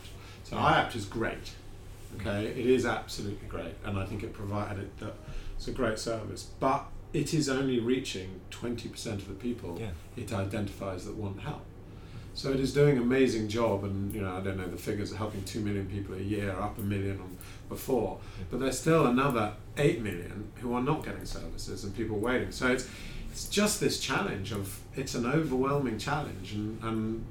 So 0.45 0.57
yeah. 0.57 0.85
IAPT 0.85 0.97
is 0.97 1.05
great. 1.05 1.53
Okay, 2.21 2.47
it 2.47 2.67
is 2.67 2.87
absolutely 2.87 3.47
great, 3.49 3.75
and 3.85 3.99
I 3.99 4.07
think 4.07 4.23
it 4.23 4.33
provided 4.33 4.85
it. 4.85 4.99
That 4.99 5.15
it's 5.57 5.69
a 5.69 5.73
great 5.73 5.99
service, 5.99 6.51
but 6.59 6.87
it 7.13 7.33
is 7.35 7.49
only 7.49 7.79
reaching 7.79 8.41
20% 8.51 9.07
of 9.07 9.29
the 9.29 9.35
people 9.35 9.79
yeah. 9.81 9.91
it 10.17 10.33
identifies 10.33 11.07
that 11.07 11.15
want 11.15 11.41
help. 11.41 11.65
So 12.37 12.53
it 12.53 12.61
is 12.61 12.75
doing 12.75 12.99
an 12.99 13.03
amazing 13.03 13.49
job, 13.49 13.83
and 13.83 14.13
you 14.13 14.21
know 14.21 14.37
I 14.37 14.41
don't 14.41 14.59
know 14.59 14.69
the 14.69 14.77
figures 14.77 15.11
are 15.11 15.17
helping 15.17 15.43
two 15.45 15.61
million 15.61 15.87
people 15.87 16.15
a 16.15 16.21
year, 16.21 16.51
up 16.51 16.77
a 16.77 16.83
million 16.83 17.19
on 17.19 17.39
before, 17.71 18.19
but 18.51 18.61
there's 18.61 18.79
still 18.79 19.07
another 19.07 19.55
eight 19.79 20.03
million 20.03 20.53
who 20.57 20.75
are 20.75 20.83
not 20.83 21.03
getting 21.03 21.25
services 21.25 21.83
and 21.83 21.97
people 21.97 22.19
waiting. 22.19 22.53
So 22.53 22.69
it's 22.69 22.87
it's 23.31 23.49
just 23.49 23.81
this 23.81 23.99
challenge 23.99 24.53
of 24.53 24.81
it's 24.95 25.15
an 25.15 25.25
overwhelming 25.25 25.99
challenge, 25.99 26.53
and, 26.53 26.83
and 26.83 27.25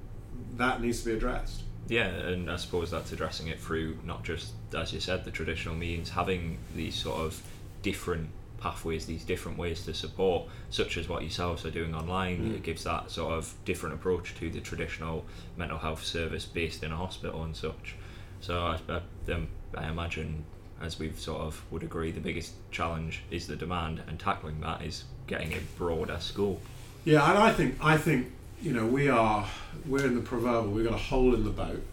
that 0.58 0.82
needs 0.82 1.02
to 1.04 1.10
be 1.10 1.14
addressed. 1.14 1.62
Yeah, 1.88 2.08
and 2.08 2.50
I 2.50 2.56
suppose 2.56 2.90
that's 2.90 3.12
addressing 3.12 3.48
it 3.48 3.60
through 3.60 4.00
not 4.04 4.24
just 4.24 4.54
as 4.74 4.92
you 4.92 5.00
said 5.00 5.24
the 5.24 5.32
traditional 5.32 5.76
means, 5.76 6.10
having 6.10 6.58
these 6.76 6.96
sort 6.96 7.20
of 7.20 7.44
different 7.84 8.30
pathways, 8.66 9.06
these 9.06 9.24
different 9.24 9.60
ways 9.60 9.86
to 9.86 9.94
support, 9.94 10.48
such 10.72 10.98
as 10.98 11.08
what 11.08 11.22
yourselves 11.22 11.64
are 11.66 11.70
doing 11.70 11.94
online. 11.94 12.40
Mm. 12.40 12.56
It 12.56 12.64
gives 12.64 12.84
that 12.86 13.12
sort 13.12 13.32
of 13.34 13.54
different 13.64 13.94
approach 13.94 14.34
to 14.40 14.50
the 14.50 14.60
traditional 14.60 15.24
mental 15.56 15.78
health 15.78 16.04
service 16.04 16.46
based 16.46 16.82
in 16.82 16.92
a 16.92 16.98
hospital 16.98 17.44
and 17.44 17.56
such. 17.56 17.94
So 18.42 18.60
I, 18.60 18.80
I, 18.90 19.32
um, 19.32 19.50
I 19.76 19.88
imagine, 19.88 20.46
as 20.82 20.98
we've 20.98 21.20
sort 21.20 21.42
of 21.42 21.64
would 21.70 21.84
agree, 21.84 22.10
the 22.12 22.20
biggest 22.20 22.54
challenge 22.72 23.22
is 23.30 23.46
the 23.46 23.56
demand, 23.56 24.02
and 24.08 24.20
tackling 24.20 24.60
that 24.62 24.82
is 24.82 25.04
getting 25.28 25.54
a 25.54 25.60
broader 25.78 26.18
scope. 26.20 26.62
Yeah, 27.04 27.30
and 27.30 27.38
I 27.38 27.54
think 27.54 27.78
I 27.82 27.98
think 27.98 28.32
you 28.64 28.74
know 28.74 28.88
we 28.88 29.10
are 29.10 29.48
we're 29.86 30.08
in 30.08 30.16
the 30.16 30.22
proverbial 30.22 30.74
we've 30.74 30.86
got 30.86 30.96
a 30.96 31.06
hole 31.12 31.36
in 31.36 31.44
the 31.44 31.52
boat, 31.52 31.84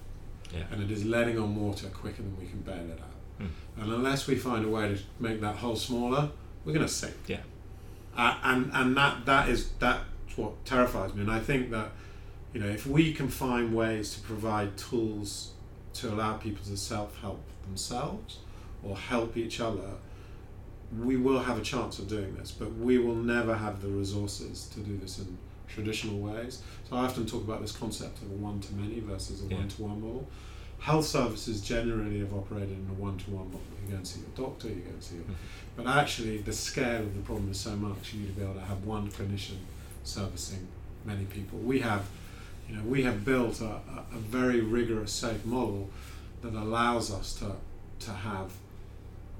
yeah. 0.54 0.62
and 0.70 0.82
it 0.82 0.90
is 0.90 1.04
letting 1.04 1.38
on 1.38 1.54
water 1.54 1.88
quicker 1.88 2.22
than 2.22 2.34
we 2.40 2.46
can 2.46 2.60
bail 2.60 2.90
it 2.94 2.98
out. 2.98 3.18
Hmm. 3.38 3.82
And 3.82 3.92
unless 3.92 4.26
we 4.26 4.36
find 4.36 4.64
a 4.64 4.68
way 4.68 4.94
to 4.94 4.98
make 5.20 5.40
that 5.42 5.56
hole 5.56 5.76
smaller, 5.76 6.30
we're 6.64 6.72
going 6.72 6.86
to 6.86 6.92
sink. 6.92 7.14
Yeah. 7.26 7.38
Uh, 8.16 8.36
and 8.42 8.70
and 8.74 8.96
that 8.96 9.24
that 9.26 9.48
is 9.48 9.70
that's 9.78 10.04
what 10.36 10.64
terrifies 10.64 11.14
me. 11.14 11.22
And 11.22 11.30
I 11.30 11.40
think 11.40 11.70
that 11.70 11.92
you 12.52 12.60
know 12.60 12.68
if 12.68 12.86
we 12.86 13.12
can 13.12 13.28
find 13.28 13.74
ways 13.74 14.14
to 14.14 14.20
provide 14.20 14.76
tools 14.76 15.52
to 15.94 16.08
allow 16.12 16.34
people 16.36 16.64
to 16.64 16.76
self 16.76 17.18
help 17.20 17.42
themselves 17.62 18.38
or 18.82 18.96
help 18.96 19.36
each 19.36 19.60
other, 19.60 19.92
we 20.98 21.16
will 21.16 21.40
have 21.40 21.58
a 21.58 21.62
chance 21.62 21.98
of 21.98 22.08
doing 22.08 22.34
this. 22.34 22.50
But 22.50 22.74
we 22.76 22.98
will 22.98 23.16
never 23.16 23.54
have 23.54 23.80
the 23.80 23.88
resources 23.88 24.68
to 24.74 24.80
do 24.80 24.96
this 24.98 25.18
in 25.18 25.38
traditional 25.68 26.18
ways. 26.18 26.62
So 26.88 26.96
I 26.96 27.04
often 27.04 27.24
talk 27.24 27.44
about 27.44 27.62
this 27.62 27.72
concept 27.72 28.20
of 28.20 28.30
a 28.30 28.34
one 28.34 28.60
to 28.60 28.74
many 28.74 29.00
versus 29.00 29.42
a 29.42 29.46
one 29.46 29.68
to 29.68 29.82
one 29.82 30.00
model 30.02 30.28
health 30.82 31.06
services 31.06 31.60
generally 31.60 32.18
have 32.18 32.34
operated 32.34 32.70
in 32.70 32.88
a 32.90 33.00
one-to-one 33.00 33.46
model. 33.46 33.60
You 33.84 33.90
go 33.90 33.96
and 33.98 34.06
see 34.06 34.20
your 34.20 34.46
doctor, 34.46 34.68
you 34.68 34.82
go 34.82 34.90
and 34.90 35.02
see 35.02 35.14
your, 35.14 35.24
mm-hmm. 35.24 35.34
but 35.76 35.86
actually 35.86 36.38
the 36.38 36.52
scale 36.52 37.02
of 37.02 37.14
the 37.14 37.22
problem 37.22 37.50
is 37.52 37.60
so 37.60 37.76
much. 37.76 38.12
You 38.12 38.20
need 38.20 38.34
to 38.34 38.40
be 38.40 38.42
able 38.42 38.54
to 38.54 38.60
have 38.60 38.84
one 38.84 39.08
clinician 39.08 39.58
servicing 40.02 40.66
many 41.04 41.24
people. 41.26 41.58
We 41.60 41.78
have, 41.80 42.04
you 42.68 42.76
know, 42.76 42.82
we 42.82 43.04
have 43.04 43.24
built 43.24 43.60
a, 43.60 43.66
a, 43.66 44.04
a 44.12 44.18
very 44.18 44.60
rigorous, 44.60 45.12
safe 45.12 45.44
model 45.44 45.88
that 46.42 46.52
allows 46.52 47.12
us 47.12 47.34
to 47.34 47.52
to 48.06 48.10
have 48.10 48.50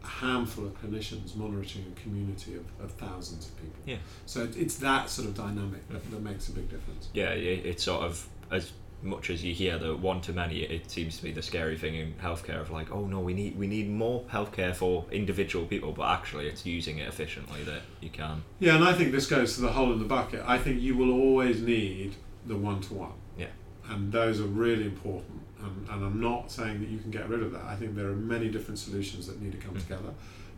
a 0.05 0.07
handful 0.07 0.67
of 0.67 0.81
clinicians 0.81 1.35
monitoring 1.35 1.93
a 1.97 2.01
community 2.01 2.55
of, 2.55 2.65
of 2.85 2.93
thousands 2.93 3.49
of 3.49 3.57
people. 3.57 3.81
Yeah. 3.85 3.97
So 4.27 4.49
it's 4.57 4.77
that 4.77 5.11
sort 5.11 5.27
of 5.27 5.35
dynamic 5.37 5.89
that, 5.89 6.09
that 6.13 6.23
makes 6.23 6.49
a 6.49 6.53
big 6.53 6.71
difference. 6.71 7.09
Yeah, 7.13 7.31
it's 7.31 7.83
sort 7.83 8.05
of 8.05 8.29
as 8.53 8.71
much 9.03 9.31
as 9.31 9.43
you 9.43 9.55
hear 9.55 9.79
the 9.79 9.97
one 9.97 10.21
to 10.23 10.33
many, 10.33 10.63
it 10.63 10.91
seems 10.91 11.17
to 11.17 11.23
be 11.23 11.33
the 11.33 11.43
scary 11.43 11.77
thing 11.77 11.95
in 11.95 12.15
healthcare 12.15 12.61
of 12.61 12.71
like, 12.71 12.91
oh 12.93 13.07
no, 13.07 13.21
we 13.21 13.35
need 13.35 13.59
we 13.59 13.67
need 13.67 13.91
more 13.91 14.23
healthcare 14.31 14.75
for 14.75 15.05
individual 15.11 15.67
people, 15.67 15.93
but 15.93 16.09
actually 16.09 16.47
it's 16.47 16.65
using 16.65 16.99
it 16.99 17.09
efficiently 17.09 17.63
that 17.65 17.83
you 18.01 18.11
can. 18.11 18.43
Yeah, 18.61 18.77
and 18.77 18.85
I 18.85 18.93
think 18.93 19.13
this 19.13 19.27
goes 19.27 19.57
to 19.57 19.63
the 19.63 19.73
hole 19.73 19.93
in 19.93 19.99
the 19.99 20.05
bucket. 20.05 20.43
I 20.47 20.59
think 20.59 20.81
you 20.81 20.97
will 20.97 21.13
always 21.13 21.63
need 21.63 22.15
the 22.47 22.57
one 22.57 22.81
to 22.83 22.95
one. 22.95 23.13
Yeah. 23.37 23.47
And 23.89 24.13
those 24.13 24.41
are 24.41 24.45
really 24.45 24.85
important. 24.85 25.43
And, 25.61 25.89
and 25.89 26.05
I'm 26.05 26.21
not 26.21 26.51
saying 26.51 26.81
that 26.81 26.89
you 26.89 26.99
can 26.99 27.11
get 27.11 27.29
rid 27.29 27.43
of 27.43 27.53
that. 27.53 27.65
I 27.65 27.77
think 27.77 27.95
there 27.95 28.09
are 28.09 28.17
many 28.17 28.49
different 28.49 28.79
solutions 28.79 29.27
that 29.27 29.41
need 29.41 29.53
to 29.53 29.59
come 29.59 29.75
mm. 29.75 29.81
together. 29.81 30.11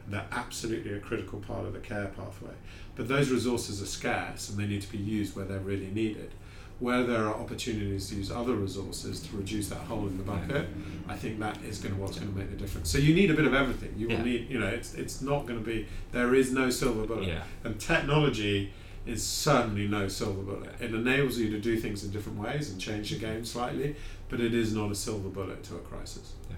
They're 0.07 0.27
absolutely 0.33 0.95
a 0.95 1.01
critical 1.01 1.41
part 1.41 1.67
of 1.67 1.73
the 1.73 1.79
care 1.79 2.13
pathway. 2.17 2.53
But 2.95 3.09
those 3.09 3.31
resources 3.31 3.83
are 3.83 3.87
scarce 3.87 4.51
and 4.51 4.59
they 4.59 4.67
need 4.67 4.83
to 4.83 4.93
be 4.93 4.99
used 4.99 5.35
where 5.35 5.45
they're 5.45 5.59
really 5.59 5.91
needed 5.91 6.33
where 6.81 7.05
there 7.05 7.25
are 7.25 7.35
opportunities 7.35 8.09
to 8.09 8.17
use 8.17 8.31
other 8.31 8.55
resources 8.55 9.21
to 9.21 9.37
reduce 9.37 9.69
that 9.69 9.79
hole 9.79 10.07
in 10.07 10.17
the 10.17 10.25
bucket, 10.25 10.69
I 11.09 11.15
think 11.15 11.39
that 11.39 11.63
is 11.63 11.79
going 11.79 11.95
to 11.95 12.01
what's 12.01 12.19
going 12.19 12.33
to 12.33 12.39
make 12.39 12.51
the 12.51 12.57
difference. 12.57 12.91
So 12.91 12.99
you 12.99 13.15
need 13.15 13.31
a 13.31 13.35
bit 13.35 13.47
of 13.47 13.55
everything. 13.55 13.95
You 13.97 14.09
will 14.09 14.17
yeah. 14.17 14.25
need, 14.25 14.51
you 14.51 14.59
know, 14.59 14.67
it's 14.67 14.95
it's 14.95 15.23
not 15.23 15.47
going 15.47 15.59
to 15.59 15.65
be 15.65 15.87
there 16.13 16.35
is 16.35 16.53
no 16.53 16.71
silver 16.71 17.07
bullet, 17.07 17.29
yeah. 17.29 17.45
and 17.63 17.79
technology 17.79 18.73
is 19.07 19.23
certainly 19.23 19.87
no 19.87 20.09
silver 20.09 20.43
bullet. 20.43 20.75
It 20.81 20.95
enables 20.95 21.39
you 21.39 21.51
to 21.51 21.61
do 21.61 21.79
things 21.79 22.05
in 22.05 22.11
different 22.11 22.39
ways 22.39 22.71
and 22.71 22.81
change 22.81 23.11
the 23.11 23.19
game 23.19 23.45
slightly, 23.45 23.97
but 24.29 24.41
it 24.41 24.55
is 24.55 24.75
not 24.75 24.91
a 24.91 24.95
silver 24.95 25.29
bullet 25.29 25.63
to 25.65 25.77
a 25.77 25.81
crisis. 25.81 26.33
Yeah. 26.51 26.57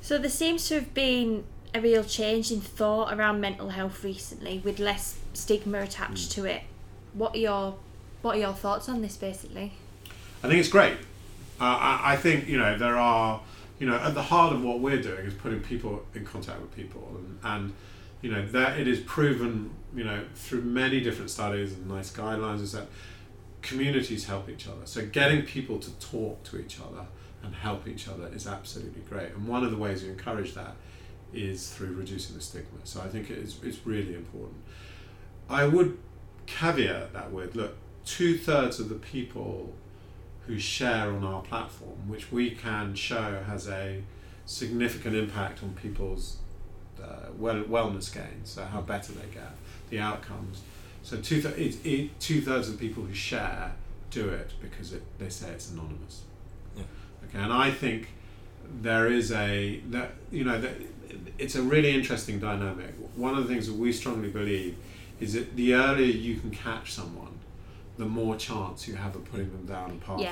So 0.00 0.18
there 0.18 0.30
seems 0.30 0.68
to 0.68 0.76
have 0.76 0.94
been 0.94 1.44
a 1.74 1.80
real 1.80 2.02
change 2.02 2.50
in 2.50 2.60
thought 2.60 3.12
around 3.12 3.40
mental 3.40 3.70
health 3.70 4.02
recently, 4.02 4.60
with 4.64 4.78
less 4.78 5.18
stigma 5.34 5.80
attached 5.80 6.30
mm. 6.30 6.34
to 6.34 6.44
it. 6.46 6.62
What 7.12 7.34
are 7.34 7.38
your 7.38 7.74
what 8.26 8.36
are 8.36 8.40
your 8.40 8.52
thoughts 8.52 8.88
on 8.88 9.02
this, 9.02 9.16
basically? 9.16 9.72
I 10.42 10.48
think 10.48 10.58
it's 10.58 10.68
great. 10.68 10.94
Uh, 11.60 11.64
I, 11.64 12.00
I 12.12 12.16
think 12.16 12.48
you 12.48 12.58
know 12.58 12.76
there 12.76 12.96
are 12.96 13.40
you 13.78 13.86
know 13.86 13.96
at 13.96 14.14
the 14.14 14.22
heart 14.22 14.52
of 14.52 14.62
what 14.62 14.80
we're 14.80 15.00
doing 15.00 15.24
is 15.24 15.32
putting 15.32 15.60
people 15.60 16.04
in 16.12 16.24
contact 16.24 16.60
with 16.60 16.74
people 16.74 17.08
and, 17.16 17.38
and 17.42 17.72
you 18.20 18.30
know 18.30 18.44
that 18.48 18.78
it 18.78 18.86
is 18.86 19.00
proven 19.00 19.70
you 19.94 20.04
know 20.04 20.24
through 20.34 20.60
many 20.62 21.00
different 21.00 21.30
studies 21.30 21.72
and 21.72 21.88
NICE 21.88 22.12
guidelines 22.12 22.60
is 22.60 22.72
that 22.72 22.88
communities 23.62 24.26
help 24.26 24.50
each 24.50 24.68
other 24.68 24.84
so 24.84 25.06
getting 25.06 25.42
people 25.42 25.78
to 25.78 25.90
talk 25.92 26.42
to 26.44 26.58
each 26.58 26.78
other 26.78 27.06
and 27.42 27.54
help 27.54 27.88
each 27.88 28.06
other 28.06 28.28
is 28.34 28.46
absolutely 28.46 29.00
great 29.08 29.30
and 29.32 29.48
one 29.48 29.64
of 29.64 29.70
the 29.70 29.78
ways 29.78 30.02
we 30.02 30.10
encourage 30.10 30.52
that 30.52 30.74
is 31.32 31.70
through 31.70 31.92
reducing 31.94 32.36
the 32.36 32.42
stigma. 32.42 32.78
So 32.84 33.00
I 33.00 33.08
think 33.08 33.30
it's, 33.30 33.56
it's 33.62 33.84
really 33.84 34.14
important. 34.14 34.56
I 35.48 35.66
would 35.66 35.98
caveat 36.46 37.12
that 37.12 37.32
with 37.32 37.56
look, 37.56 37.76
two 38.06 38.38
thirds 38.38 38.80
of 38.80 38.88
the 38.88 38.94
people 38.94 39.74
who 40.46 40.58
share 40.58 41.12
on 41.12 41.24
our 41.24 41.42
platform, 41.42 42.08
which 42.08 42.32
we 42.32 42.50
can 42.52 42.94
show 42.94 43.42
has 43.46 43.68
a 43.68 44.02
significant 44.46 45.14
impact 45.14 45.62
on 45.62 45.74
people's 45.74 46.38
uh, 47.02 47.26
well, 47.36 47.62
wellness 47.64 48.12
gains, 48.12 48.50
so 48.50 48.64
how 48.64 48.80
better 48.80 49.12
they 49.12 49.26
get, 49.34 49.52
the 49.90 49.98
outcomes. 49.98 50.62
So 51.02 51.20
two, 51.20 51.42
th- 51.42 51.56
it, 51.56 51.84
it, 51.84 52.20
two 52.20 52.40
thirds 52.40 52.68
of 52.68 52.78
the 52.78 52.88
people 52.88 53.02
who 53.02 53.14
share 53.14 53.72
do 54.10 54.28
it 54.28 54.52
because 54.62 54.92
it, 54.92 55.02
they 55.18 55.28
say 55.28 55.50
it's 55.50 55.70
anonymous. 55.70 56.22
Yeah. 56.76 56.84
Okay, 57.28 57.38
and 57.38 57.52
I 57.52 57.70
think 57.70 58.08
there 58.82 59.06
is 59.06 59.30
a 59.32 59.80
that 59.90 60.12
you 60.30 60.44
know 60.44 60.60
that 60.60 60.72
it's 61.38 61.54
a 61.54 61.62
really 61.62 61.94
interesting 61.94 62.38
dynamic. 62.38 62.94
One 63.14 63.36
of 63.36 63.46
the 63.46 63.52
things 63.52 63.66
that 63.66 63.76
we 63.76 63.92
strongly 63.92 64.30
believe 64.30 64.76
is 65.20 65.34
that 65.34 65.56
the 65.56 65.74
earlier 65.74 66.06
you 66.06 66.36
can 66.36 66.50
catch 66.50 66.92
someone, 66.92 67.35
the 67.98 68.04
more 68.04 68.36
chance 68.36 68.86
you 68.86 68.94
have 68.96 69.14
of 69.16 69.24
putting 69.24 69.50
them 69.50 69.64
down 69.66 69.90
a 69.90 69.94
pathway. 70.04 70.24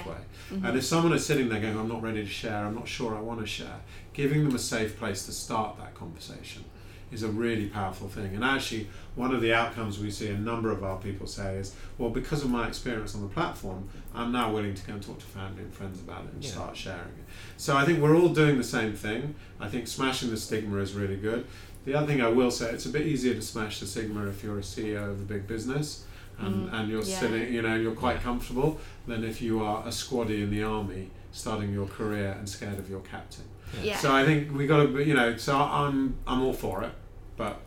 Yeah. 0.51 0.57
Mhm. 0.59 0.69
And 0.69 0.77
if 0.79 0.85
someone 0.85 1.13
is 1.15 1.25
sitting 1.25 1.49
there 1.49 1.61
going, 1.61 1.79
I'm 1.79 1.89
not 1.89 2.03
ready 2.03 2.23
to 2.23 2.29
share, 2.29 2.65
I'm 2.67 2.75
not 2.75 2.89
sure 2.89 3.17
I 3.17 3.21
want 3.21 3.41
to 3.41 3.47
share, 3.47 3.81
giving 4.13 4.45
them 4.45 4.55
a 4.55 4.59
safe 4.59 4.99
place 4.99 5.25
to 5.27 5.33
start 5.33 5.79
that 5.79 5.95
conversation 5.95 6.65
is 7.13 7.23
a 7.23 7.29
really 7.29 7.67
powerful 7.67 8.09
thing. 8.09 8.35
And 8.35 8.43
actually, 8.45 8.89
one 9.15 9.33
of 9.33 9.41
the 9.41 9.55
outcomes 9.55 9.99
we 10.01 10.11
see 10.11 10.29
a 10.31 10.37
number 10.37 10.73
of 10.73 10.83
our 10.83 10.97
people 10.99 11.27
say 11.29 11.57
is, 11.59 11.75
well, 11.97 12.11
because 12.11 12.43
of 12.43 12.51
my 12.51 12.67
experience 12.67 13.15
on 13.15 13.21
the 13.23 13.29
platform, 13.29 13.89
I'm 14.15 14.33
now 14.33 14.53
willing 14.53 14.75
to 14.75 14.87
go 14.87 14.95
and 14.95 15.03
talk 15.03 15.21
to 15.21 15.25
family 15.25 15.63
and 15.63 15.73
friends 15.73 16.01
about 16.01 16.25
it 16.25 16.33
and 16.35 16.43
Yeah. 16.45 16.51
start 16.51 16.77
sharing 16.77 17.01
it. 17.01 17.25
So 17.57 17.77
I 17.77 17.85
think 17.85 18.01
we're 18.01 18.17
all 18.17 18.31
doing 18.31 18.57
the 18.59 18.65
same 18.65 18.95
thing. 18.95 19.37
I 19.61 19.69
think 19.69 19.87
smashing 19.87 20.31
the 20.31 20.37
stigma 20.37 20.79
is 20.79 20.93
really 20.95 21.17
good. 21.17 21.47
The 21.85 21.95
other 21.95 22.07
thing 22.07 22.23
I 22.23 22.29
will 22.29 22.51
say, 22.51 22.71
it's 22.71 22.87
a 22.87 22.91
bit 22.91 23.07
easier 23.07 23.35
to 23.35 23.43
smash 23.43 23.81
the 23.81 23.87
stigma 23.87 24.27
if 24.27 24.43
you're 24.43 24.59
a 24.59 24.63
CEO 24.63 25.11
of 25.11 25.21
a 25.21 25.25
big 25.25 25.47
business 25.47 26.05
and, 26.39 26.69
Mm, 26.69 26.73
and 26.73 26.89
you're 26.91 27.03
yeah. 27.03 27.19
sitting, 27.21 27.53
you 27.53 27.63
know, 27.63 27.75
you're 27.77 27.93
quite 27.95 28.21
comfortable 28.23 28.81
than 29.07 29.23
if 29.23 29.41
you 29.43 29.63
are 29.63 29.83
a 29.85 29.91
squaddy 29.91 30.43
in 30.43 30.51
the 30.51 30.63
army 30.63 31.11
starting 31.33 31.73
your 31.73 31.87
career 31.87 32.35
and 32.39 32.49
scared 32.49 32.79
of 32.79 32.89
your 32.89 33.01
captain. 33.01 33.45
Yeah. 33.83 33.97
So 33.99 34.15
I 34.15 34.25
think 34.25 34.57
we 34.57 34.67
got 34.67 34.85
to, 34.87 35.03
you 35.05 35.15
know, 35.15 35.37
so 35.37 35.57
I'm 35.57 36.15
I'm 36.27 36.43
all 36.43 36.53
for 36.53 36.83
it, 36.85 36.93
but 37.37 37.61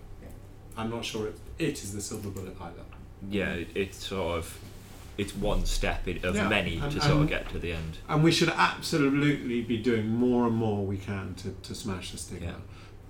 I'm 0.77 0.89
not 0.89 1.03
sure 1.05 1.27
it, 1.27 1.38
it 1.59 1.83
is 1.83 1.93
the 1.93 2.01
silver 2.01 2.29
bullet 2.29 2.55
either. 2.62 2.83
Yeah, 3.29 3.55
it's 3.75 3.97
sort 4.07 4.38
of 4.38 4.57
it's 5.17 5.36
one 5.36 5.65
step 5.65 6.05
of 6.07 6.36
Yeah, 6.36 6.47
many 6.47 6.77
and- 6.77 6.91
to 6.91 7.01
sort 7.01 7.21
of 7.24 7.27
get 7.29 7.50
to 7.50 7.59
the 7.59 7.74
end. 7.74 7.97
And 8.07 8.24
we 8.24 8.31
should 8.31 8.50
absolutely 8.50 9.62
be 9.62 9.77
doing 9.77 10.07
more 10.09 10.45
and 10.47 10.55
more 10.55 10.86
we 10.86 10.97
can 10.97 11.33
to, 11.36 11.50
to 11.67 11.75
smash 11.75 12.12
the 12.12 12.17
stigma. 12.17 12.47
Yeah. 12.47 12.53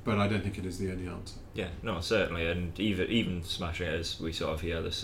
But 0.07 0.19
I 0.19 0.29
don't 0.29 0.41
think 0.41 0.57
it 0.57 0.65
is 0.65 0.77
the 0.77 0.89
only 0.89 1.05
answer. 1.05 1.35
Yeah, 1.53 1.67
no, 1.83 1.99
certainly, 1.99 2.47
and 2.47 2.79
even 2.79 3.09
even 3.09 3.43
smashing 3.43 3.87
it 3.87 3.93
as 3.93 4.17
we 4.21 4.31
sort 4.31 4.53
of 4.53 4.61
hear 4.61 4.81
this, 4.81 5.03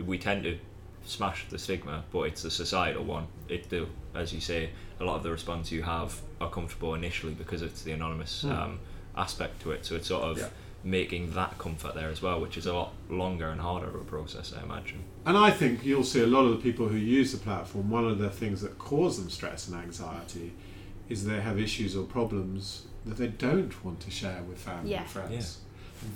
we 0.00 0.18
tend 0.18 0.44
to 0.44 0.56
smash 1.04 1.48
the 1.50 1.58
stigma, 1.58 2.04
but 2.12 2.20
it's 2.28 2.44
a 2.44 2.50
societal 2.52 3.02
one. 3.02 3.26
It 3.48 3.68
do, 3.68 3.88
as 4.14 4.32
you 4.32 4.40
say, 4.40 4.70
a 5.00 5.04
lot 5.04 5.16
of 5.16 5.24
the 5.24 5.32
response 5.32 5.72
you 5.72 5.82
have 5.82 6.20
are 6.40 6.48
comfortable 6.48 6.94
initially 6.94 7.34
because 7.34 7.60
it's 7.60 7.82
the 7.82 7.90
anonymous 7.90 8.42
Hmm. 8.42 8.52
um, 8.52 8.78
aspect 9.16 9.62
to 9.62 9.72
it. 9.72 9.84
So 9.84 9.96
it's 9.96 10.06
sort 10.06 10.22
of 10.22 10.38
Yeah. 10.38 10.48
making 10.84 11.32
that 11.32 11.58
comfort 11.58 11.96
there 11.96 12.08
as 12.10 12.22
well, 12.22 12.40
which 12.40 12.56
is 12.56 12.66
a 12.66 12.72
lot 12.72 12.92
longer 13.10 13.48
and 13.48 13.60
harder 13.60 13.88
of 13.88 13.96
a 13.96 14.04
process, 14.04 14.52
I 14.56 14.62
imagine. 14.62 15.00
And 15.24 15.36
I 15.36 15.50
think 15.50 15.84
you'll 15.84 16.04
see 16.04 16.20
a 16.22 16.26
lot 16.28 16.44
of 16.44 16.50
the 16.52 16.58
people 16.62 16.86
who 16.86 16.96
use 16.98 17.32
the 17.32 17.38
platform, 17.38 17.90
one 17.90 18.04
of 18.06 18.20
the 18.20 18.30
things 18.30 18.60
that 18.60 18.78
cause 18.78 19.18
them 19.18 19.28
stress 19.28 19.66
and 19.66 19.76
anxiety 19.76 20.52
is 21.08 21.24
they 21.24 21.40
have 21.40 21.58
issues 21.58 21.96
or 21.96 22.04
problems 22.04 22.86
that 23.04 23.16
they 23.16 23.28
don't 23.28 23.84
want 23.84 24.00
to 24.00 24.10
share 24.10 24.42
with 24.48 24.58
family 24.58 24.90
Yeah. 24.90 25.02
and 25.02 25.10
friends. 25.10 25.58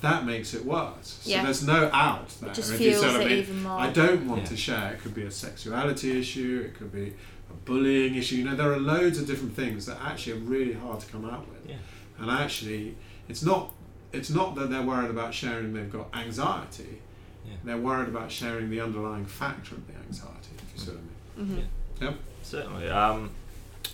That 0.02 0.24
makes 0.26 0.52
it 0.54 0.64
worse. 0.64 1.20
So 1.22 1.30
Yeah. 1.30 1.44
there's 1.44 1.66
no 1.66 1.88
out 1.92 2.28
there. 2.40 2.50
It 2.50 2.54
just 2.54 2.72
if 2.74 2.80
you 2.80 2.90
fuels 2.90 3.00
see 3.04 3.06
what 3.12 3.20
I 3.20 3.24
it 3.24 3.28
mean. 3.28 3.38
even 3.38 3.62
more. 3.62 3.78
I 3.78 3.90
don't 3.90 4.26
want 4.28 4.42
Yeah. 4.42 4.48
to 4.48 4.56
share. 4.56 4.92
It 4.92 5.00
could 5.00 5.14
be 5.14 5.22
a 5.22 5.30
sexuality 5.30 6.18
issue. 6.18 6.62
It 6.66 6.74
could 6.76 6.92
be 6.92 7.12
a 7.50 7.54
bullying 7.64 8.14
issue. 8.14 8.36
You 8.36 8.44
know, 8.44 8.56
there 8.56 8.72
are 8.72 8.78
loads 8.78 9.18
of 9.18 9.26
different 9.26 9.54
things 9.56 9.86
that 9.86 9.98
actually 10.02 10.32
are 10.34 10.44
really 10.44 10.74
hard 10.74 11.00
to 11.00 11.06
come 11.06 11.24
out 11.24 11.48
with. 11.48 11.68
Yeah. 11.68 11.76
And 12.18 12.30
actually, 12.30 12.96
it's 13.28 13.42
not. 13.42 13.72
It's 14.12 14.28
not 14.30 14.56
that 14.56 14.70
they're 14.70 14.82
worried 14.82 15.10
about 15.10 15.32
sharing. 15.32 15.72
They've 15.72 15.90
got 15.90 16.08
anxiety. 16.12 17.00
Yeah. 17.46 17.52
They're 17.64 17.78
worried 17.78 18.08
about 18.08 18.30
sharing 18.30 18.68
the 18.68 18.80
underlying 18.80 19.24
factor 19.24 19.76
of 19.76 19.86
the 19.86 19.94
anxiety. 19.94 20.50
If 20.58 20.72
you 20.74 20.80
see 20.84 20.90
what 20.90 20.98
I 20.98 21.40
mean. 21.42 21.48
Mhm. 21.48 21.58
Yeah. 22.00 22.08
Yep. 22.08 22.18
Certainly. 22.42 22.88
Um, 22.90 23.30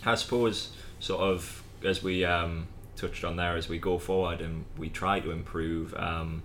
I 0.07 0.15
suppose, 0.15 0.71
sort 0.99 1.21
of, 1.21 1.63
as 1.85 2.03
we 2.03 2.25
um, 2.25 2.67
touched 2.97 3.25
on 3.25 3.37
there, 3.37 3.57
as 3.57 3.69
we 3.69 3.79
go 3.79 3.99
forward 3.99 4.41
and 4.41 4.65
we 4.77 4.89
try 4.89 5.21
to 5.21 5.31
improve 5.31 5.95
um, 5.95 6.43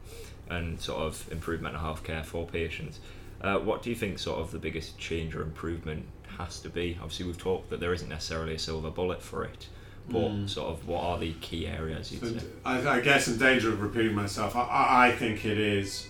and 0.50 0.80
sort 0.80 1.02
of 1.02 1.28
improve 1.32 1.62
mental 1.62 1.82
health 1.82 2.04
care 2.04 2.24
for 2.24 2.46
patients, 2.46 3.00
uh, 3.42 3.58
what 3.58 3.82
do 3.82 3.90
you 3.90 3.96
think 3.96 4.20
sort 4.20 4.40
of 4.40 4.52
the 4.52 4.60
biggest 4.60 4.98
change 4.98 5.36
or 5.36 5.42
improvement 5.42 6.06
has 6.38 6.60
to 6.60 6.70
be? 6.70 6.98
Obviously, 7.02 7.26
we've 7.26 7.38
talked 7.38 7.70
that 7.70 7.80
there 7.80 7.94
isn't 7.94 8.10
necessarily 8.10 8.56
a 8.56 8.60
silver 8.60 8.90
bullet 8.92 9.22
for 9.22 9.44
it, 9.44 9.68
but 10.10 10.30
Mm. 10.32 10.50
sort 10.50 10.70
of 10.70 10.88
what 10.88 11.04
are 11.04 11.18
the 11.20 11.34
key 11.42 11.66
areas 11.68 12.12
you'd 12.12 12.22
So 12.22 12.38
say? 12.40 12.46
I, 12.66 12.88
I 12.98 13.00
guess 13.02 13.28
in 13.28 13.38
danger 13.38 13.70
of 13.70 13.82
repeating 13.82 14.14
myself, 14.16 14.56
I- 14.56 14.62
I, 14.62 15.08
I 15.08 15.12
think 15.16 15.46
it 15.46 15.58
is. 15.58 16.08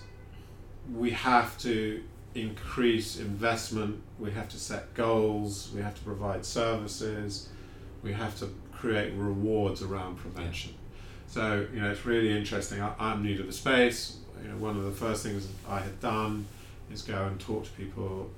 We 0.94 1.12
have 1.12 1.58
to 1.60 2.04
increase 2.34 3.18
investment. 3.20 4.02
We 4.20 4.32
have 4.32 4.50
to 4.50 4.58
set 4.60 4.94
goals. 4.94 5.70
We 5.76 5.82
have 5.82 5.96
to 5.96 6.02
provide 6.02 6.46
services. 6.46 7.50
We 8.04 8.14
have 8.14 8.38
to 8.40 8.50
create 8.72 9.14
rewards 9.16 9.82
around 9.82 10.18
prevention. 10.18 10.74
So 11.28 11.66
you 11.74 11.80
know, 11.80 11.92
it's 11.92 12.06
really 12.06 12.36
interesting. 12.36 12.82
I, 12.82 12.94
I'm 13.00 13.24
new 13.24 13.38
to 13.38 13.44
the 13.44 13.54
space. 13.54 14.18
You 14.42 14.50
know, 14.50 14.58
one 14.58 14.76
of 14.78 14.84
the 14.84 14.92
first 14.92 15.24
things 15.24 15.48
I 15.70 15.80
had 15.80 16.00
done 16.00 16.46
is 16.92 17.04
go 17.04 17.26
and 17.26 17.40
talk 17.40 17.66
to 17.66 17.72
people, 17.72 18.30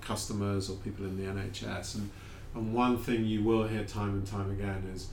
customers 0.00 0.68
or 0.68 0.76
people 0.76 1.04
in 1.06 1.16
the 1.16 1.30
NHS, 1.30 1.94
and 1.96 2.10
and 2.54 2.74
one 2.74 2.98
thing 2.98 3.24
you 3.24 3.42
will 3.44 3.66
hear 3.66 3.84
time 3.84 4.10
and 4.10 4.26
time 4.26 4.50
again 4.50 4.90
is 4.94 5.08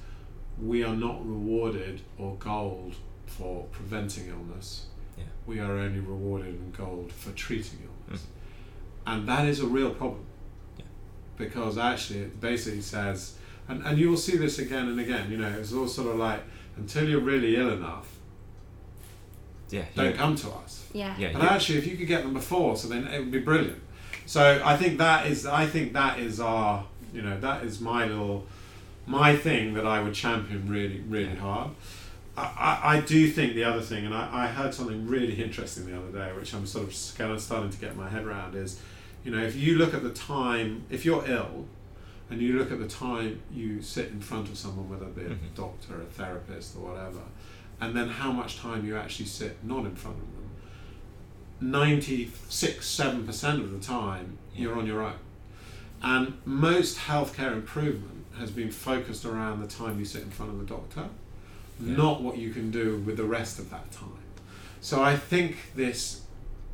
we 0.62 0.84
are 0.84 0.96
not 0.96 1.26
rewarded 1.26 2.02
or 2.18 2.36
gold 2.40 2.96
for 3.28 3.66
preventing 3.72 4.30
illness. 4.30 4.88
Yeah. 5.18 5.26
We 5.46 5.60
are 5.60 5.74
only 5.74 6.00
rewarded 6.00 6.56
in 6.56 6.72
gold 6.72 7.12
for 7.12 7.32
treating 7.32 7.80
illness. 7.84 8.24
Mm. 8.24 8.28
And 9.08 9.28
that 9.28 9.48
is 9.48 9.60
a 9.60 9.68
real 9.68 9.92
problem. 9.92 10.26
Yeah. 10.78 10.86
Because 11.38 11.78
actually 11.78 12.22
it 12.22 12.40
basically 12.40 12.82
says 12.82 13.38
and, 13.68 13.82
and 13.86 13.98
you 13.98 14.10
will 14.10 14.18
see 14.18 14.38
this 14.38 14.60
again 14.60 14.88
and 14.88 15.00
again, 15.00 15.30
you 15.32 15.38
know, 15.38 15.50
it's 15.60 15.74
all 15.74 15.88
sort 15.88 16.10
of 16.10 16.16
like 16.18 16.42
until 16.78 17.08
you're 17.08 17.20
really 17.22 17.56
ill 17.56 17.72
enough, 17.72 18.08
Yeah, 19.70 19.86
don't 19.96 20.12
you- 20.12 20.18
come 20.18 20.36
to 20.36 20.50
us. 20.52 20.86
Yeah. 20.94 21.16
yeah, 21.18 21.32
But 21.34 21.42
you- 21.44 21.50
actually, 21.50 21.78
if 21.80 21.88
you 21.88 21.98
could 21.98 22.08
get 22.08 22.24
them 22.24 22.34
before, 22.34 22.76
so 22.78 22.88
then 22.88 23.08
it 23.08 23.20
would 23.20 23.32
be 23.32 23.40
brilliant. 23.40 23.82
So 24.26 24.62
I 24.64 24.76
think 24.78 24.98
that 25.00 25.28
is, 25.28 25.46
I 25.46 25.66
think 25.66 25.94
that 25.94 26.20
is 26.20 26.40
our, 26.40 26.86
you 27.14 27.22
know, 27.22 27.40
that 27.40 27.64
is 27.64 27.80
my 27.82 28.06
little, 28.06 28.46
my 29.06 29.36
thing 29.36 29.74
that 29.76 29.86
I 29.86 30.02
would 30.02 30.14
champion 30.14 30.68
really, 30.70 31.02
really 31.08 31.34
Yeah. 31.34 31.36
hard. 31.40 31.70
I, 32.38 32.42
I, 32.84 32.98
I 32.98 33.02
do 33.02 33.30
think 33.30 33.54
the 33.56 33.64
other 33.64 33.82
thing, 33.82 34.06
and 34.06 34.14
I, 34.14 34.44
I 34.46 34.48
heard 34.48 34.74
something 34.74 35.08
really 35.08 35.42
interesting 35.42 35.86
the 35.86 35.98
other 35.98 36.12
day, 36.12 36.34
which 36.38 36.54
I'm 36.54 36.66
sort 36.66 36.88
of 36.88 37.18
kind 37.18 37.32
of 37.32 37.40
starting 37.42 37.70
to 37.70 37.78
get 37.78 37.96
my 37.96 38.10
head 38.10 38.26
around, 38.26 38.56
is, 38.56 38.80
you 39.24 39.32
know, 39.32 39.42
if 39.42 39.56
you 39.56 39.78
look 39.78 39.94
at 39.94 40.04
the 40.04 40.10
time, 40.10 40.84
if 40.90 41.06
you're 41.06 41.24
ill, 41.28 41.66
and 42.30 42.42
you 42.42 42.58
look 42.58 42.72
at 42.72 42.80
the 42.80 42.88
time 42.88 43.42
you 43.54 43.82
sit 43.82 44.10
in 44.10 44.20
front 44.20 44.50
of 44.50 44.58
someone, 44.58 44.90
whether 44.90 45.06
it 45.06 45.16
be 45.16 45.22
a 45.22 45.30
mm-hmm. 45.30 45.54
doctor, 45.56 46.02
a 46.02 46.06
therapist, 46.06 46.76
or 46.76 46.92
whatever, 46.92 47.22
and 47.80 47.96
then 47.96 48.10
how 48.10 48.32
much 48.32 48.58
time 48.58 48.86
you 48.86 48.98
actually 48.98 49.26
sit 49.26 49.64
not 49.64 49.86
in 49.86 49.96
front 49.96 50.18
of 50.18 50.24
them, 50.24 50.50
96 51.62 53.00
7% 53.00 53.54
of 53.62 53.72
the 53.72 53.80
time 53.80 54.38
Yeah. 54.54 54.62
you're 54.62 54.78
on 54.78 54.86
your 54.86 55.02
own. 55.02 55.20
And 56.02 56.38
most 56.46 56.98
healthcare 56.98 57.54
improvement 57.54 58.26
has 58.38 58.52
been 58.52 58.72
focused 58.72 59.26
around 59.26 59.62
the 59.62 59.68
time 59.68 59.98
you 60.00 60.06
sit 60.06 60.22
in 60.22 60.30
front 60.30 60.52
of 60.52 60.60
the 60.60 60.66
doctor, 60.66 61.10
Yeah. 61.80 61.96
not 61.96 62.22
what 62.22 62.38
you 62.38 62.52
can 62.52 62.72
do 62.72 62.98
with 62.98 63.18
the 63.18 63.24
rest 63.24 63.60
of 63.60 63.70
that 63.70 63.92
time. 63.92 64.10
So 64.82 65.02
I 65.02 65.16
think 65.16 65.56
this, 65.76 66.22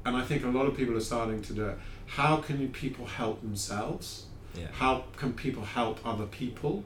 and 0.06 0.18
I 0.18 0.24
think 0.24 0.44
a 0.44 0.50
lot 0.50 0.66
of 0.66 0.76
people 0.76 0.98
are 0.98 1.02
starting 1.02 1.42
to 1.44 1.54
do 1.54 1.66
it. 1.68 1.78
How 2.08 2.38
can 2.38 2.68
people 2.70 3.06
help 3.06 3.42
themselves? 3.42 4.26
Yeah. 4.58 4.68
How 4.74 5.06
can 5.18 5.34
people 5.34 5.64
help 5.64 6.00
other 6.06 6.26
people 6.26 6.84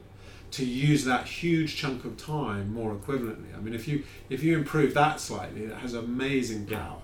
to 0.52 0.64
use 0.64 1.04
that 1.04 1.26
huge 1.26 1.76
chunk 1.76 2.04
of 2.04 2.16
time 2.16 2.72
more 2.72 2.94
equivalently? 2.94 3.56
I 3.56 3.60
mean, 3.60 3.74
if 3.74 3.86
you 3.88 4.04
if 4.30 4.42
you 4.42 4.56
improve 4.56 4.94
that 4.94 5.20
slightly, 5.20 5.64
it 5.64 5.74
has 5.74 5.94
amazing 5.94 6.66
Yeah. 6.68 6.78
power. 6.78 6.98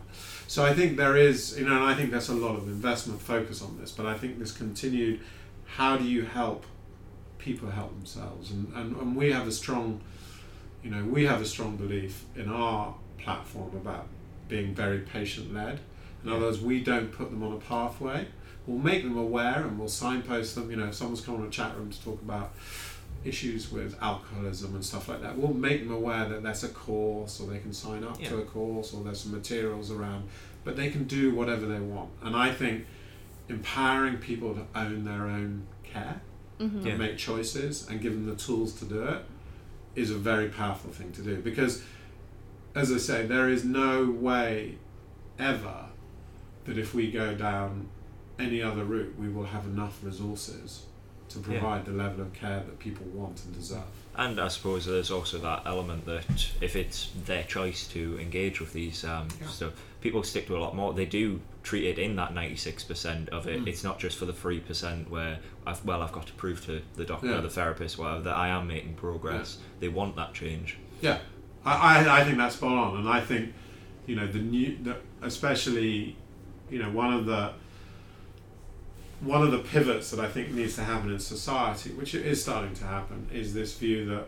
So 0.46 0.64
I 0.64 0.74
think 0.74 0.96
there 0.96 1.16
is, 1.16 1.58
you 1.58 1.64
know, 1.64 1.74
and 1.76 1.84
I 1.84 1.94
think 1.94 2.10
there's 2.10 2.28
a 2.28 2.34
lot 2.34 2.56
of 2.56 2.68
investment 2.68 3.20
focus 3.22 3.62
on 3.62 3.78
this, 3.80 3.90
but 3.90 4.06
I 4.06 4.16
think 4.18 4.38
this 4.38 4.52
continued. 4.52 5.20
How 5.64 5.96
do 5.96 6.04
you 6.04 6.22
help 6.22 6.66
people 7.38 7.70
help 7.70 7.90
themselves? 7.96 8.50
And 8.50 8.70
and, 8.74 8.94
and 8.96 9.16
we 9.16 9.32
have 9.32 9.46
a 9.48 9.52
strong, 9.52 10.00
you 10.84 10.90
know, 10.90 11.04
we 11.04 11.24
have 11.24 11.40
a 11.40 11.46
strong 11.46 11.76
belief 11.76 12.24
in 12.36 12.48
our 12.48 12.94
platform 13.18 13.70
about 13.74 14.06
being 14.48 14.74
very 14.74 14.98
patient 14.98 15.54
led. 15.54 15.80
In 16.22 16.30
other 16.30 16.42
words, 16.46 16.60
we 16.60 16.80
don't 16.84 17.10
put 17.10 17.30
them 17.30 17.42
on 17.42 17.52
a 17.54 17.56
pathway. 17.60 18.26
We'll 18.66 18.78
make 18.78 19.02
them 19.02 19.16
aware 19.18 19.62
and 19.66 19.78
we'll 19.78 19.88
signpost 19.88 20.54
them. 20.54 20.70
You 20.70 20.76
know, 20.76 20.86
if 20.86 20.94
someone's 20.94 21.20
come 21.20 21.36
on 21.36 21.46
a 21.46 21.50
chat 21.50 21.76
room 21.76 21.90
to 21.90 22.02
talk 22.04 22.20
about 22.22 22.52
issues 23.24 23.70
with 23.70 23.96
alcoholism 24.02 24.74
and 24.74 24.84
stuff 24.84 25.08
like 25.08 25.22
that. 25.22 25.38
We'll 25.38 25.54
make 25.54 25.84
them 25.84 25.92
aware 25.92 26.28
that 26.28 26.42
there's 26.42 26.64
a 26.64 26.68
course 26.68 27.40
or 27.40 27.46
they 27.48 27.58
can 27.58 27.72
sign 27.72 28.02
up 28.02 28.20
Yeah. 28.20 28.30
to 28.30 28.38
a 28.38 28.44
course 28.44 28.92
or 28.92 29.04
there's 29.04 29.20
some 29.20 29.30
materials 29.32 29.90
around, 29.92 30.28
but 30.64 30.74
they 30.76 30.90
can 30.90 31.04
do 31.04 31.32
whatever 31.32 31.66
they 31.66 31.78
want. 31.78 32.10
And 32.22 32.34
I 32.34 32.50
think 32.52 32.84
empowering 33.48 34.16
people 34.16 34.54
to 34.54 34.62
own 34.74 35.04
their 35.04 35.26
own 35.26 35.66
care 35.84 36.20
Mm-hmm. 36.60 36.80
Yeah. 36.86 36.90
and 36.90 36.98
make 37.00 37.16
choices 37.16 37.88
and 37.88 38.00
give 38.00 38.12
them 38.12 38.26
the 38.26 38.36
tools 38.36 38.72
to 38.74 38.84
do 38.84 39.02
it 39.02 39.24
is 39.96 40.10
a 40.10 40.16
very 40.16 40.48
powerful 40.48 40.90
thing 40.92 41.10
to 41.12 41.22
do 41.22 41.36
because 41.38 41.82
as 42.74 42.92
I 42.92 42.98
say 42.98 43.26
there 43.26 43.48
is 43.48 43.64
no 43.64 44.08
way 44.08 44.76
ever 45.40 45.86
that 46.66 46.78
if 46.78 46.94
we 46.94 47.10
go 47.10 47.34
down 47.34 47.88
any 48.38 48.62
other 48.62 48.84
route 48.84 49.14
we 49.18 49.28
will 49.28 49.44
have 49.44 49.64
enough 49.66 49.98
resources 50.02 50.84
to 51.28 51.38
Yeah. 51.38 51.44
provide 51.60 51.84
the 51.86 51.92
level 51.92 52.20
of 52.22 52.32
care 52.32 52.60
that 52.60 52.78
people 52.78 53.06
want 53.06 53.42
and 53.44 53.54
deserve. 53.54 53.84
And 54.14 54.38
I 54.38 54.48
suppose 54.48 54.84
there's 54.84 55.10
also 55.10 55.38
that 55.38 55.62
element 55.64 56.04
that 56.04 56.50
if 56.60 56.76
it's 56.76 57.08
their 57.24 57.44
choice 57.44 57.86
to 57.88 58.18
engage 58.20 58.60
with 58.60 58.72
these 58.74 59.04
um, 59.04 59.28
Yeah. 59.40 59.46
stuff, 59.48 59.72
people 60.02 60.22
stick 60.22 60.46
to 60.48 60.56
a 60.56 60.60
lot 60.60 60.76
more. 60.76 60.92
They 60.92 61.06
do 61.06 61.40
treat 61.62 61.84
it 61.86 61.98
in 61.98 62.16
that 62.16 62.34
96% 62.34 63.28
of 63.30 63.46
it. 63.46 63.60
Mm. 63.64 63.68
It's 63.68 63.82
not 63.84 63.98
just 63.98 64.18
for 64.18 64.26
the 64.26 64.32
3% 64.34 65.08
where, 65.08 65.38
I've, 65.66 65.82
well, 65.84 66.02
I've 66.02 66.12
got 66.12 66.26
to 66.26 66.32
prove 66.34 66.64
to 66.66 66.82
the 66.96 67.04
doctor, 67.04 67.28
Yeah. 67.28 67.40
the 67.40 67.48
therapist, 67.48 67.98
whatever, 67.98 68.20
that 68.24 68.36
I 68.36 68.48
am 68.48 68.66
making 68.66 68.94
progress. 68.94 69.58
They 69.80 69.88
want 69.88 70.16
that 70.16 70.34
change. 70.34 70.76
Yeah, 71.00 71.18
I, 71.64 72.04
I, 72.04 72.20
I 72.20 72.24
think 72.24 72.36
that's 72.36 72.56
spot 72.56 72.72
on, 72.72 72.98
and 72.98 73.08
I 73.08 73.20
think 73.20 73.54
you 74.06 74.16
know 74.16 74.26
the 74.26 74.40
new, 74.40 74.76
the, 74.82 74.96
especially 75.22 76.16
you 76.70 76.78
know 76.82 76.90
one 76.90 77.12
of 77.12 77.26
the 77.26 77.52
one 79.24 79.42
of 79.42 79.52
the 79.52 79.58
pivots 79.58 80.10
that 80.10 80.20
I 80.20 80.28
think 80.28 80.50
needs 80.52 80.74
to 80.76 80.82
happen 80.84 81.10
in 81.12 81.18
society, 81.18 81.90
which 81.90 82.14
it 82.14 82.26
is 82.26 82.42
starting 82.42 82.74
to 82.74 82.84
happen, 82.84 83.28
is 83.32 83.54
this 83.54 83.76
view 83.78 84.04
that 84.06 84.26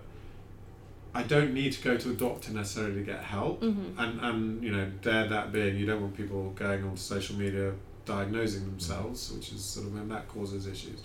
I 1.14 1.22
don't 1.22 1.52
need 1.54 1.72
to 1.74 1.83
go 1.83 1.96
to 1.96 2.11
a 2.11 2.14
doctor 2.14 2.52
necessarily 2.52 2.94
to 2.96 3.02
get 3.02 3.22
help, 3.22 3.61
Mm-hmm. 3.62 3.98
and 4.00 4.20
and 4.20 4.62
you 4.64 4.72
know 4.72 4.87
dare 5.02 5.28
that 5.28 5.52
being 5.52 5.76
you 5.76 5.87
don't 5.87 6.00
want 6.02 6.16
people 6.16 6.50
going 6.50 6.83
onto 6.85 6.96
social 6.96 7.37
media 7.37 7.72
diagnosing 8.04 8.64
themselves, 8.66 9.33
which 9.33 9.52
is 9.52 9.64
sort 9.64 9.87
of 9.87 9.94
when 9.94 10.09
that 10.09 10.28
causes 10.28 10.66
issues. 10.66 11.00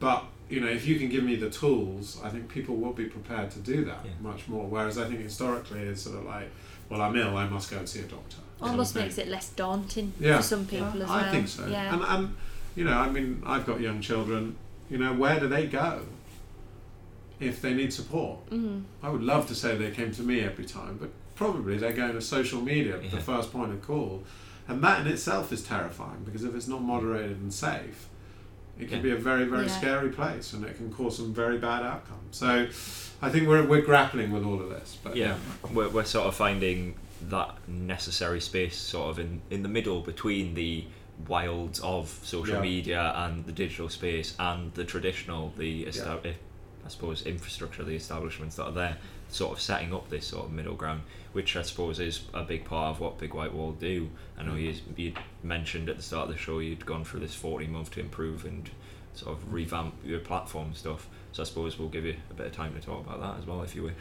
But 0.00 0.24
you 0.48 0.60
know, 0.60 0.68
if 0.68 0.86
you 0.86 0.98
can 0.98 1.08
give 1.08 1.24
me 1.24 1.36
the 1.36 1.50
tools, 1.50 2.20
I 2.24 2.30
think 2.30 2.48
people 2.48 2.76
will 2.76 2.92
be 2.92 3.04
prepared 3.04 3.50
to 3.52 3.58
do 3.58 3.84
that 3.84 4.00
Yeah. 4.04 4.10
much 4.20 4.48
more. 4.48 4.66
Whereas 4.66 4.96
I 4.98 5.06
think 5.06 5.20
historically 5.20 5.80
it's 5.80 6.02
sort 6.02 6.16
of 6.18 6.24
like, 6.24 6.50
well, 6.88 7.02
I'm 7.02 7.14
ill, 7.16 7.36
I 7.36 7.46
must 7.48 7.70
go 7.70 7.78
and 7.78 7.88
see 7.88 8.00
a 8.00 8.04
doctor. 8.04 8.38
Almost 8.60 8.94
makes 8.94 9.18
it 9.18 9.28
less 9.28 9.50
daunting 9.50 10.12
Yeah. 10.18 10.38
for 10.38 10.42
some 10.42 10.64
people 10.66 11.02
as 11.02 11.08
well. 11.08 11.12
I 11.12 11.30
think 11.30 11.48
so. 11.48 11.66
Yeah. 11.66 11.92
And 11.94 12.02
and 12.02 12.34
you 12.78 12.84
know, 12.84 12.96
I 12.96 13.08
mean, 13.10 13.42
I've 13.44 13.66
got 13.66 13.80
young 13.80 14.00
children. 14.00 14.54
You 14.88 14.98
know, 14.98 15.12
where 15.12 15.38
do 15.40 15.48
they 15.48 15.66
go 15.66 16.02
if 17.40 17.60
they 17.60 17.74
need 17.74 17.92
support? 17.92 18.38
mm-hmm. 18.50 18.80
I 19.02 19.10
would 19.10 19.22
love 19.22 19.48
to 19.48 19.54
say 19.54 19.76
they 19.76 19.90
came 19.90 20.12
to 20.12 20.22
me 20.22 20.40
every 20.40 20.64
time, 20.64 20.96
but 21.00 21.10
probably 21.34 21.76
they're 21.76 21.92
going 21.92 22.12
to 22.12 22.20
social 22.20 22.60
media, 22.60 23.00
Yeah. 23.02 23.10
the 23.10 23.20
first 23.20 23.52
point 23.52 23.72
of 23.72 23.82
call. 23.82 24.22
And 24.68 24.82
that 24.84 25.00
in 25.00 25.06
itself 25.12 25.52
is 25.52 25.62
terrifying 25.62 26.22
because 26.24 26.44
if 26.44 26.54
it's 26.54 26.68
not 26.68 26.82
moderated 26.82 27.38
and 27.40 27.52
safe, 27.52 28.06
it 28.78 28.88
can 28.88 28.98
Yeah. 28.98 29.02
be 29.02 29.10
a 29.10 29.16
very, 29.16 29.44
very 29.44 29.66
Yeah. 29.66 29.78
scary 29.78 30.10
place 30.10 30.52
and 30.52 30.64
it 30.64 30.76
can 30.76 30.92
cause 30.92 31.16
some 31.16 31.34
very 31.34 31.58
bad 31.58 31.82
outcomes. 31.82 32.36
So 32.36 32.68
I 33.20 33.28
think 33.30 33.48
we're, 33.48 33.66
we're 33.66 33.82
grappling 33.82 34.30
with 34.30 34.44
all 34.44 34.60
of 34.60 34.68
this. 34.70 34.98
But 35.02 35.16
yeah, 35.16 35.34
We're, 35.72 35.88
we're 35.88 36.04
sort 36.04 36.26
of 36.28 36.34
finding 36.36 36.94
that 37.28 37.56
necessary 37.66 38.40
space 38.40 38.76
sort 38.76 39.10
of 39.10 39.18
in, 39.18 39.42
in 39.50 39.64
the 39.64 39.68
middle 39.68 40.00
between 40.00 40.54
the 40.54 40.84
wilds 41.26 41.80
of 41.80 42.08
social 42.22 42.56
Yeah. 42.56 42.60
media 42.62 43.12
and 43.16 43.44
the 43.44 43.52
digital 43.52 43.88
space 43.88 44.34
and 44.38 44.72
the 44.74 44.84
traditional, 44.84 45.52
the 45.58 45.86
esta- 45.88 46.20
eh, 46.24 46.32
I 46.84 46.88
suppose 46.88 47.22
infrastructure, 47.26 47.82
the 47.84 47.96
establishments 47.96 48.56
that 48.56 48.64
are 48.66 48.72
there, 48.72 48.96
sort 49.30 49.52
of 49.52 49.60
setting 49.60 49.92
up 49.92 50.08
this 50.08 50.26
sort 50.28 50.46
of 50.46 50.52
middle 50.52 50.74
ground, 50.74 51.02
which 51.32 51.56
I 51.56 51.62
suppose 51.62 52.00
is 52.00 52.22
a 52.32 52.44
big 52.44 52.64
part 52.64 52.94
of 52.94 53.00
what 53.00 53.18
Big 53.18 53.34
White 53.34 53.52
Wall 53.52 53.72
do. 53.72 54.08
I 54.38 54.42
know 54.44 54.54
you 54.54 54.74
you 54.96 55.12
mentioned 55.42 55.88
at 55.88 55.96
the 55.96 56.02
start 56.02 56.28
of 56.28 56.34
the 56.34 56.40
show 56.40 56.60
you'd 56.60 56.86
gone 56.86 57.04
through 57.04 57.20
this 57.20 57.34
forty 57.34 57.66
month 57.66 57.90
to 57.92 58.00
improve 58.00 58.44
and 58.44 58.70
sort 59.14 59.36
of 59.36 59.52
revamp 59.52 59.94
your 60.04 60.20
platform 60.20 60.72
stuff. 60.74 61.08
So 61.32 61.42
I 61.42 61.46
suppose 61.46 61.78
we'll 61.78 61.88
give 61.90 62.04
you 62.06 62.16
a 62.30 62.34
bit 62.34 62.46
of 62.46 62.52
time 62.52 62.72
to 62.74 62.80
talk 62.80 63.04
about 63.06 63.20
that 63.20 63.38
as 63.40 63.46
well 63.46 63.62
if 63.62 63.74
you 63.74 63.82
wish. 63.82 63.94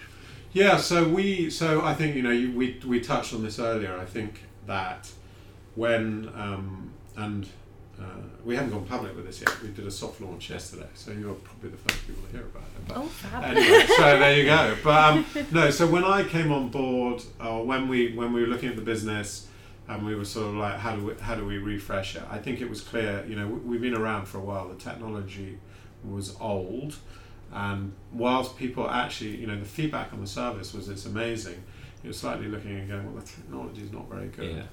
Yeah, 0.54 0.78
so 0.78 1.08
we, 1.10 1.50
so 1.50 1.82
I 1.84 1.94
think 1.94 2.16
you 2.16 2.22
know, 2.22 2.32
you, 2.32 2.52
we 2.54 2.80
we 2.86 3.02
touched 3.02 3.34
on 3.34 3.44
this 3.44 3.60
earlier. 3.60 3.98
I 3.98 4.06
think 4.06 4.44
that 4.66 5.12
when 5.76 6.30
um, 6.36 6.92
and 7.18 7.48
uh, 8.00 8.04
we 8.46 8.56
haven't 8.56 8.72
gone 8.72 8.86
public 8.86 9.16
with 9.16 9.26
this 9.26 9.42
yet. 9.42 9.62
We 9.62 9.70
did 9.70 9.86
a 9.88 9.92
soft 9.92 10.22
launch 10.22 10.50
yesterday, 10.52 10.88
so 10.94 11.12
you're 11.12 11.34
probably 11.34 11.72
the 11.72 11.78
first 11.78 12.06
people 12.08 12.22
to 12.24 12.32
hear 12.32 12.42
about 12.46 12.64
it. 12.64 12.88
But 12.88 12.98
Oh, 12.98 13.04
fab. 13.08 13.44
anyway, 13.44 13.86
so 13.88 14.20
there 14.20 14.38
you 14.38 14.46
go. 14.46 14.76
But 14.84 15.04
um, 15.04 15.26
no, 15.52 15.70
so 15.72 15.88
when 15.88 16.04
I 16.04 16.24
came 16.24 16.52
on 16.52 16.70
board, 16.70 17.24
or 17.44 17.66
when 17.66 17.88
we 17.88 18.14
when 18.16 18.34
we 18.34 18.42
were 18.42 18.48
looking 18.48 18.70
at 18.70 18.76
the 18.76 18.82
business, 18.84 19.48
and 19.88 20.06
we 20.06 20.14
were 20.16 20.26
sort 20.26 20.48
of 20.50 20.56
like, 20.56 20.78
how 20.78 20.96
do 20.96 21.06
we 21.06 21.14
how 21.20 21.36
do 21.36 21.44
we 21.46 21.58
refresh 21.58 22.16
it? 22.16 22.24
I 22.30 22.38
think 22.38 22.62
it 22.62 22.70
was 22.70 22.82
clear. 22.82 23.26
You 23.28 23.36
know, 23.36 23.48
we- 23.48 23.60
we've 23.72 23.82
been 23.82 23.96
around 23.98 24.28
for 24.28 24.38
a 24.38 24.42
while. 24.42 24.68
The 24.70 24.76
technology 24.76 25.58
was 26.04 26.36
old, 26.40 26.96
and 27.52 27.94
whilst 28.14 28.58
people 28.58 28.88
actually, 28.90 29.38
you 29.38 29.48
know, 29.48 29.58
the 29.60 29.66
feedback 29.66 30.14
on 30.14 30.22
the 30.22 30.28
service 30.28 30.72
was 30.74 30.88
it's 30.90 31.08
amazing. 31.08 31.64
You're 32.04 32.14
slightly 32.14 32.48
looking 32.48 32.78
and 32.78 32.88
going, 32.88 33.12
well, 33.12 33.24
the 33.24 33.28
technology 33.28 33.82
is 33.82 33.92
not 33.92 34.08
very 34.08 34.28
good. 34.28 34.56
Yeah. 34.58 34.64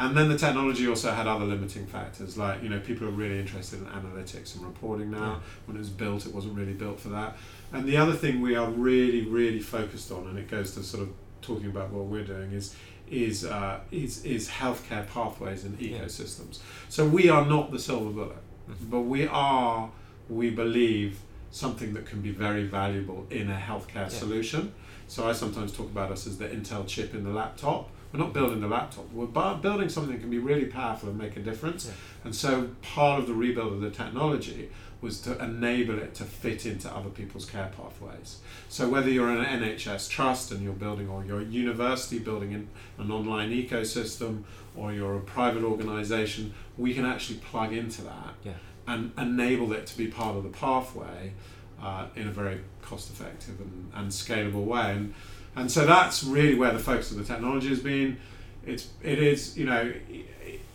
And 0.00 0.16
then 0.16 0.28
the 0.28 0.38
technology 0.38 0.86
also 0.86 1.10
had 1.10 1.26
other 1.26 1.44
limiting 1.44 1.84
factors, 1.86 2.38
like 2.38 2.62
you 2.62 2.68
know 2.68 2.78
people 2.78 3.08
are 3.08 3.12
really 3.12 3.38
interested 3.40 3.80
in 3.80 3.86
analytics 3.86 4.54
and 4.54 4.64
reporting 4.64 5.10
now. 5.10 5.18
Yeah. 5.32 5.38
When 5.66 5.76
it 5.76 5.80
was 5.80 5.88
built, 5.90 6.24
it 6.26 6.32
wasn't 6.34 6.54
really 6.56 6.72
built 6.74 7.00
for 7.00 7.08
that. 7.08 7.36
And 7.72 7.84
the 7.84 7.96
other 7.96 8.12
thing 8.12 8.40
we 8.40 8.54
are 8.54 8.70
really, 8.70 9.22
really 9.26 9.58
focused 9.60 10.12
on, 10.12 10.28
and 10.28 10.38
it 10.38 10.48
goes 10.48 10.74
to 10.76 10.82
sort 10.84 11.02
of 11.02 11.10
talking 11.42 11.66
about 11.66 11.90
what 11.90 12.04
we're 12.06 12.24
doing, 12.24 12.52
is 12.52 12.76
is 13.10 13.44
uh, 13.44 13.80
is 13.90 14.24
is 14.24 14.48
healthcare 14.48 15.04
pathways 15.08 15.64
and 15.64 15.80
Yeah. 15.80 15.98
ecosystems. 15.98 16.60
So 16.88 17.06
we 17.06 17.28
are 17.28 17.44
not 17.44 17.72
the 17.72 17.78
silver 17.78 18.10
bullet, 18.12 18.36
Mhm. 18.70 18.90
but 18.90 19.00
we 19.00 19.26
are, 19.26 19.90
we 20.28 20.50
believe, 20.50 21.18
something 21.50 21.92
that 21.94 22.06
can 22.06 22.20
be 22.20 22.30
very 22.30 22.64
valuable 22.66 23.26
in 23.30 23.50
a 23.50 23.56
healthcare 23.56 23.94
Yeah. 24.12 24.20
solution. 24.22 24.72
So 25.08 25.28
I 25.28 25.32
sometimes 25.32 25.72
talk 25.72 25.86
about 25.86 26.12
us 26.12 26.26
as 26.26 26.36
the 26.38 26.46
Intel 26.46 26.86
chip 26.86 27.14
in 27.14 27.24
the 27.24 27.30
laptop. 27.30 27.90
We're 28.12 28.20
not 28.20 28.32
building 28.32 28.60
the 28.60 28.68
laptop. 28.68 29.12
We're 29.12 29.26
bu- 29.26 29.56
building 29.60 29.88
something 29.88 30.12
that 30.14 30.20
can 30.20 30.30
be 30.30 30.38
really 30.38 30.64
powerful 30.66 31.08
and 31.10 31.18
make 31.18 31.36
a 31.36 31.40
difference. 31.40 31.86
Yeah. 31.86 31.92
And 32.24 32.34
so 32.34 32.70
part 32.82 33.20
of 33.20 33.26
the 33.26 33.34
rebuild 33.34 33.72
of 33.74 33.80
the 33.80 33.90
technology 33.90 34.70
was 35.00 35.20
to 35.20 35.38
enable 35.44 35.98
it 35.98 36.14
to 36.14 36.24
fit 36.24 36.66
into 36.66 36.90
other 36.90 37.10
people's 37.10 37.44
care 37.44 37.70
pathways. 37.76 38.38
So 38.68 38.88
whether 38.88 39.08
you're 39.10 39.28
an 39.30 39.44
NHS 39.44 40.08
trust 40.08 40.50
and 40.50 40.62
you're 40.62 40.72
building, 40.72 41.08
or 41.08 41.24
you're 41.24 41.40
a 41.40 41.44
university 41.44 42.18
building 42.18 42.52
in 42.52 42.68
an 42.98 43.10
online 43.12 43.50
ecosystem, 43.50 44.42
or 44.74 44.92
you're 44.92 45.16
a 45.16 45.20
private 45.20 45.62
organisation, 45.62 46.52
we 46.76 46.94
can 46.94 47.04
actually 47.04 47.38
plug 47.38 47.72
into 47.72 48.02
that 48.02 48.34
Yeah. 48.42 48.52
and 48.88 49.12
enable 49.18 49.72
it 49.72 49.86
to 49.86 49.96
be 49.98 50.08
part 50.08 50.34
of 50.36 50.42
the 50.42 50.48
pathway 50.50 51.32
uh, 51.80 52.06
in 52.16 52.26
a 52.26 52.32
very 52.32 52.60
cost-effective 52.82 53.60
and, 53.60 53.92
and 53.94 54.10
scalable 54.10 54.64
way. 54.64 54.92
And 54.96 55.14
and 55.56 55.70
so 55.70 55.86
that's 55.86 56.24
really 56.24 56.54
where 56.54 56.72
the 56.72 56.78
focus 56.78 57.10
of 57.10 57.18
the 57.18 57.24
technology 57.24 57.68
has 57.68 57.80
been. 57.80 58.18
It's 58.66 58.88
it 59.02 59.18
is 59.18 59.56
you 59.56 59.66
know 59.66 59.92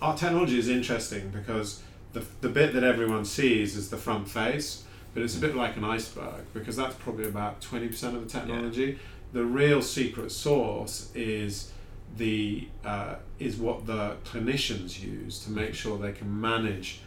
our 0.01 0.17
technology 0.17 0.59
is 0.59 0.67
interesting 0.67 1.29
because 1.29 1.81
the 2.13 2.25
the 2.41 2.49
bit 2.49 2.73
that 2.73 2.83
everyone 2.83 3.25
sees 3.25 3.75
is 3.75 3.89
the 3.89 3.97
front 3.97 4.29
face, 4.29 4.83
but 5.13 5.23
it's 5.23 5.35
a 5.35 5.39
bit 5.39 5.55
like 5.55 5.77
an 5.77 5.83
iceberg 5.83 6.45
because 6.53 6.75
that's 6.75 6.95
probably 6.95 7.27
about 7.27 7.61
twenty 7.61 7.87
percent 7.87 8.15
of 8.15 8.23
the 8.23 8.29
technology. 8.29 8.99
The 9.31 9.45
real 9.45 9.81
secret 9.81 10.31
sauce 10.31 11.09
is 11.15 11.71
the 12.17 12.67
uh, 12.85 13.15
is 13.39 13.57
what 13.57 13.85
the 13.85 14.17
clinicians 14.25 15.01
use 15.01 15.43
to 15.45 15.51
make 15.51 15.73
sure 15.73 15.97
they 15.97 16.11
can 16.11 16.39
manage 16.39 16.99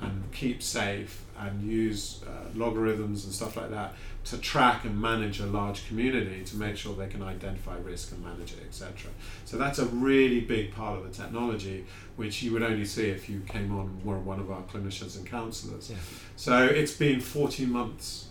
and 0.00 0.24
keep 0.32 0.62
safe 0.62 1.23
and 1.38 1.62
use 1.62 2.20
uh, 2.26 2.48
logarithms 2.54 3.24
and 3.24 3.32
stuff 3.32 3.56
like 3.56 3.70
that 3.70 3.94
to 4.24 4.38
track 4.38 4.84
and 4.84 5.00
manage 5.00 5.40
a 5.40 5.46
large 5.46 5.86
community 5.88 6.42
to 6.44 6.56
make 6.56 6.76
sure 6.76 6.94
they 6.94 7.08
can 7.08 7.22
identify 7.22 7.76
risk 7.78 8.12
and 8.12 8.24
manage 8.24 8.52
it, 8.52 8.60
etc. 8.66 9.10
So 9.44 9.58
that's 9.58 9.78
a 9.78 9.86
really 9.86 10.40
big 10.40 10.74
part 10.74 10.98
of 10.98 11.04
the 11.04 11.10
technology, 11.10 11.84
which 12.16 12.42
you 12.42 12.52
would 12.52 12.62
only 12.62 12.86
see 12.86 13.10
if 13.10 13.28
you 13.28 13.40
came 13.40 13.76
on 13.76 13.86
and 13.86 14.04
were 14.04 14.18
one 14.18 14.40
of 14.40 14.50
our 14.50 14.62
clinicians 14.62 15.16
and 15.16 15.26
counsellors. 15.26 15.90
Yeah. 15.90 15.96
So 16.36 16.64
it's 16.64 16.96
been 16.96 17.20
14 17.20 17.70
months 17.70 18.28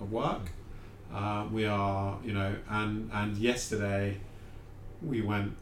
of 0.00 0.12
work. 0.12 0.50
Uh, 1.12 1.46
we 1.52 1.66
are, 1.66 2.18
you 2.24 2.32
know, 2.32 2.54
and 2.70 3.10
and 3.12 3.36
yesterday 3.36 4.16
we 5.02 5.20
went 5.20 5.54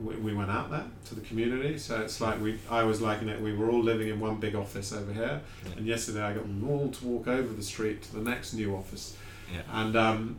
we, 0.00 0.14
we 0.16 0.34
went 0.34 0.50
out 0.50 0.70
there 0.70 0.84
to 1.06 1.14
the 1.14 1.20
community. 1.22 1.78
So 1.78 2.00
it's 2.00 2.20
like 2.20 2.40
we 2.40 2.58
I 2.70 2.82
was 2.84 3.00
liking 3.00 3.28
it. 3.28 3.40
We 3.40 3.52
were 3.54 3.70
all 3.70 3.82
living 3.82 4.08
in 4.08 4.20
one 4.20 4.36
big 4.36 4.54
office 4.54 4.92
over 4.92 5.12
here, 5.12 5.40
Yeah. 5.64 5.72
and 5.76 5.86
yesterday 5.86 6.22
I 6.22 6.32
got 6.32 6.42
them 6.44 6.68
all 6.68 6.88
to 6.90 7.06
walk 7.06 7.28
over 7.28 7.52
the 7.52 7.62
street 7.62 8.02
to 8.02 8.14
the 8.16 8.22
next 8.30 8.54
new 8.54 8.74
office, 8.74 9.16
Yeah. 9.52 9.62
and 9.72 9.96
um, 9.96 10.36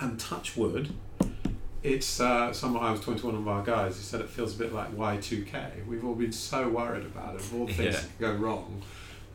and 0.00 0.18
touch 0.18 0.56
wood. 0.56 0.92
It's 1.82 2.18
uh, 2.18 2.52
someone 2.52 2.82
I 2.82 2.90
was 2.90 3.00
talking 3.00 3.20
to 3.20 3.26
one 3.26 3.34
of 3.36 3.46
our 3.46 3.62
guys. 3.62 3.96
He 3.96 4.02
said 4.02 4.20
it 4.20 4.28
feels 4.28 4.56
a 4.56 4.58
bit 4.58 4.72
like 4.72 4.96
Y 4.96 5.18
two 5.18 5.44
K. 5.44 5.64
We've 5.88 6.04
all 6.04 6.14
been 6.16 6.32
so 6.32 6.68
worried 6.68 7.04
about 7.06 7.34
it, 7.36 7.40
of 7.42 7.54
all 7.54 7.66
things 7.66 7.78
Yeah. 7.78 7.90
that 7.92 8.18
go 8.18 8.32
wrong, 8.32 8.82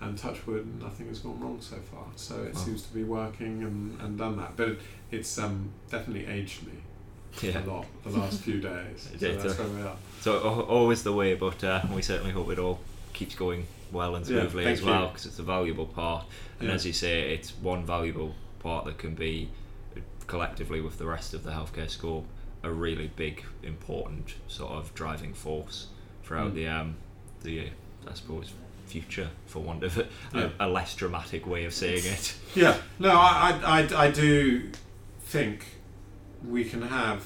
and 0.01 0.17
touch 0.17 0.45
wood, 0.45 0.81
nothing 0.81 1.07
has 1.07 1.19
gone 1.19 1.39
wrong 1.39 1.59
so 1.61 1.77
far. 1.77 2.05
So 2.17 2.41
it 2.43 2.57
seems 2.57 2.81
to 2.83 2.93
be 2.93 3.03
working 3.03 3.63
and, 3.63 4.01
and 4.01 4.17
done 4.17 4.35
that. 4.37 4.57
But 4.57 4.67
it, 4.69 4.79
it's 5.11 5.37
um, 5.37 5.69
definitely 5.89 6.25
aged 6.25 6.65
me 6.67 6.73
Yeah. 7.41 7.63
a 7.63 7.65
lot 7.65 7.85
the 8.03 8.09
last 8.17 8.41
few 8.41 8.59
days. 8.59 9.09
So 9.19 9.33
that's 9.33 9.59
uh, 9.59 9.63
where 9.63 9.75
we 9.75 9.81
are. 9.87 9.95
So 10.21 10.39
always 10.39 11.03
the 11.03 11.13
way, 11.13 11.33
but 11.35 11.63
uh, 11.63 11.81
we 11.93 12.01
certainly 12.01 12.31
hope 12.31 12.49
it 12.51 12.59
all 12.59 12.79
keeps 13.13 13.35
going 13.35 13.65
well 13.91 14.15
and 14.15 14.25
smoothly 14.25 14.63
thank 14.63 14.79
as 14.79 14.83
well 14.83 15.07
because 15.07 15.25
it's 15.25 15.39
a 15.39 15.43
valuable 15.43 15.85
part. 15.85 16.25
And 16.59 16.69
Yeah. 16.69 16.75
as 16.75 16.85
you 16.85 16.93
say, 16.93 17.33
it's 17.33 17.51
one 17.61 17.85
valuable 17.85 18.35
part 18.59 18.85
that 18.85 18.97
can 18.97 19.15
be 19.15 19.49
uh, 19.95 19.99
collectively 20.27 20.81
with 20.81 20.97
the 20.97 21.05
rest 21.05 21.33
of 21.33 21.43
the 21.43 21.51
healthcare 21.51 21.89
scope 21.89 22.25
a 22.63 22.71
really 22.71 23.07
big, 23.15 23.43
important 23.63 24.35
sort 24.47 24.71
of 24.73 24.93
driving 24.93 25.33
force 25.33 25.87
throughout 26.23 26.51
Mm. 26.51 26.55
the 26.55 26.67
um, 26.67 26.95
the 27.43 27.69
I 28.07 28.13
suppose 28.13 28.51
future, 28.85 29.29
for 29.47 29.59
want 29.59 29.83
of 29.83 29.97
a, 29.97 30.07
Yeah. 30.33 30.49
a, 30.59 30.67
a 30.67 30.69
less 30.69 30.93
dramatic 30.95 31.47
way 31.47 31.65
of 31.65 31.73
saying 31.73 32.03
it. 32.05 32.35
Yeah, 32.55 32.75
no, 32.99 33.09
I, 33.11 33.59
I, 33.63 33.79
I, 33.79 34.05
I 34.07 34.11
do 34.11 34.69
think 35.23 35.65
we 36.47 36.63
can 36.63 36.81
have 36.81 37.25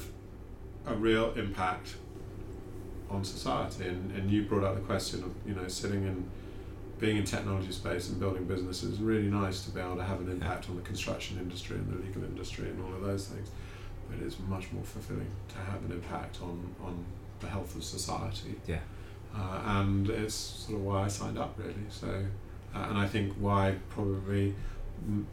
a 0.86 0.94
real 0.94 1.34
impact 1.34 1.96
on 3.10 3.24
society. 3.24 3.88
And, 3.88 4.12
and 4.12 4.32
you 4.32 4.44
brought 4.44 4.64
up 4.64 4.76
the 4.76 4.82
question 4.82 5.24
of, 5.24 5.32
you 5.48 5.56
know, 5.56 5.68
sitting 5.68 6.04
in, 6.04 6.30
being 7.00 7.18
in 7.18 7.24
technology 7.24 7.72
space 7.72 8.10
and 8.10 8.20
building 8.20 8.46
businesses. 8.46 8.94
It's 8.94 9.00
really 9.00 9.30
nice 9.30 9.64
to 9.66 9.72
be 9.72 9.80
able 9.80 9.98
to 9.98 10.04
have 10.04 10.20
an 10.22 10.30
impact 10.30 10.70
on 10.70 10.76
the 10.76 10.82
construction 10.82 11.38
industry 11.38 11.78
and 11.78 11.92
the 11.92 12.06
legal 12.06 12.24
industry 12.24 12.70
and 12.70 12.84
all 12.84 12.94
of 12.94 13.02
those 13.02 13.28
things. 13.28 13.50
But 14.10 14.20
it's 14.26 14.38
much 14.48 14.72
more 14.72 14.84
fulfilling 14.84 15.32
to 15.50 15.58
have 15.58 15.84
an 15.86 15.92
impact 15.92 16.40
on, 16.42 16.76
on 16.84 17.04
the 17.40 17.48
health 17.48 17.76
of 17.76 17.84
society. 17.84 18.56
Yeah. 18.68 18.80
Uh, 19.36 19.62
and 19.66 20.10
it's 20.10 20.36
sort 20.36 20.80
of 20.80 20.86
why 20.86 21.04
I 21.04 21.08
signed 21.08 21.38
up, 21.38 21.56
really. 21.58 21.74
So, 21.90 22.08
uh, 22.74 22.86
and 22.90 22.98
I 22.98 23.08
think 23.08 23.34
why 23.34 23.76
probably 23.90 24.56
m- 25.06 25.28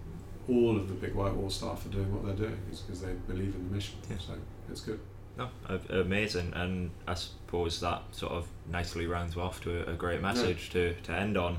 all 0.48 0.76
of 0.76 0.88
the 0.88 0.94
big 0.94 1.14
white 1.14 1.34
wall 1.34 1.50
staff 1.50 1.84
are 1.86 1.90
doing 1.90 2.12
what 2.12 2.24
they're 2.24 2.46
doing 2.48 2.58
is 2.70 2.80
because 2.80 3.00
they 3.02 3.12
believe 3.28 3.54
in 3.54 3.68
the 3.68 3.74
mission. 3.74 3.94
Yeah. 4.10 4.16
So 4.18 4.34
it's 4.70 4.80
good. 4.80 5.00
No, 5.38 5.48
amazing, 5.88 6.52
and 6.54 6.90
I 7.08 7.14
suppose 7.14 7.80
that 7.80 8.02
sort 8.10 8.32
of 8.32 8.46
nicely 8.70 9.06
rounds 9.06 9.34
off 9.36 9.62
to 9.62 9.88
a, 9.88 9.92
a 9.92 9.94
great 9.94 10.20
message 10.20 10.68
to, 10.70 10.94
to 11.04 11.12
end 11.12 11.38
on. 11.38 11.58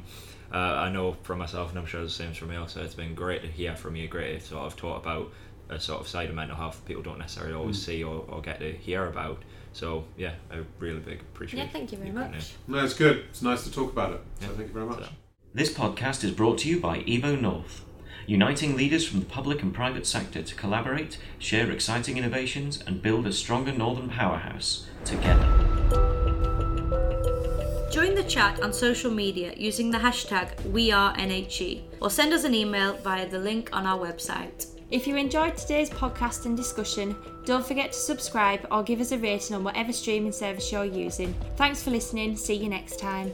Uh, 0.53 0.57
I 0.57 0.91
know 0.91 1.13
from 1.23 1.39
myself, 1.39 1.71
and 1.71 1.79
I'm 1.79 1.87
sure 1.87 2.03
the 2.03 2.09
same 2.09 2.33
from 2.33 2.51
you. 2.51 2.63
So 2.67 2.81
it's 2.81 2.93
been 2.93 3.15
great 3.15 3.41
to 3.41 3.47
hear 3.47 3.75
from 3.75 3.95
you. 3.95 4.07
Great 4.07 4.39
to 4.41 4.45
sort 4.45 4.65
of 4.67 4.75
talk 4.75 5.01
about 5.01 5.31
a 5.69 5.79
sort 5.79 6.01
of 6.01 6.07
side 6.07 6.29
of 6.29 6.35
mental 6.35 6.55
health 6.55 6.83
people 6.85 7.01
don't 7.01 7.17
necessarily 7.17 7.55
always 7.55 7.79
Mm. 7.79 7.85
see 7.85 8.03
or, 8.03 8.23
or 8.27 8.41
get 8.41 8.59
to 8.59 8.73
hear 8.73 9.07
about. 9.07 9.41
So 9.71 10.03
yeah, 10.17 10.33
a 10.51 10.59
really 10.77 10.99
big 10.99 11.21
appreciation. 11.21 11.65
Yeah, 11.65 11.73
thank 11.73 11.91
you 11.91 11.97
very 11.97 12.11
putting 12.11 12.27
in. 12.27 12.31
much. 12.33 12.53
No, 12.67 12.83
it's 12.83 12.93
good. 12.93 13.25
It's 13.29 13.41
nice 13.41 13.63
to 13.63 13.71
talk 13.71 13.91
about 13.91 14.11
it. 14.13 14.21
So 14.41 14.45
Yeah. 14.45 14.51
thank 14.55 14.67
you 14.67 14.73
very 14.73 14.85
much. 14.85 14.99
So- 15.05 15.09
This 15.55 15.73
podcast 15.73 16.23
is 16.23 16.29
brought 16.31 16.59
to 16.59 16.69
you 16.69 16.79
by 16.79 16.99
Evo 16.99 17.39
North, 17.41 17.83
uniting 18.25 18.75
leaders 18.75 19.07
from 19.07 19.19
the 19.19 19.25
public 19.25 19.61
and 19.61 19.73
private 19.73 20.05
sector 20.05 20.41
to 20.41 20.55
collaborate, 20.55 21.17
share 21.39 21.71
exciting 21.71 22.17
innovations, 22.17 22.81
and 22.85 23.01
build 23.01 23.27
a 23.27 23.31
stronger 23.31 23.71
northern 23.71 24.09
powerhouse 24.09 24.87
together. 25.05 25.47
Join 27.91 28.15
the 28.15 28.23
chat 28.23 28.61
on 28.63 28.73
social 28.73 29.11
media 29.11 29.53
using 29.55 29.91
the 29.91 29.99
hashtag 29.99 30.55
WeAreNHE 30.71 31.83
or 32.01 32.09
send 32.09 32.33
us 32.33 32.43
an 32.43 32.55
email 32.55 32.93
via 32.97 33.29
the 33.29 33.37
link 33.37 33.69
on 33.71 33.85
our 33.85 33.99
website. 33.99 34.67
If 34.89 35.07
you 35.07 35.15
enjoyed 35.15 35.57
today's 35.57 35.89
podcast 35.89 36.45
and 36.45 36.55
discussion, 36.55 37.15
don't 37.45 37.65
forget 37.65 37.91
to 37.91 37.97
subscribe 37.97 38.67
or 38.71 38.83
give 38.83 39.01
us 39.01 39.11
a 39.11 39.17
rating 39.17 39.55
on 39.55 39.63
whatever 39.63 39.91
streaming 39.91 40.31
service 40.31 40.71
you're 40.71 40.85
using. 40.85 41.33
Thanks 41.55 41.83
for 41.83 41.91
listening. 41.91 42.35
See 42.35 42.55
you 42.55 42.69
next 42.69 42.99
time. 42.99 43.33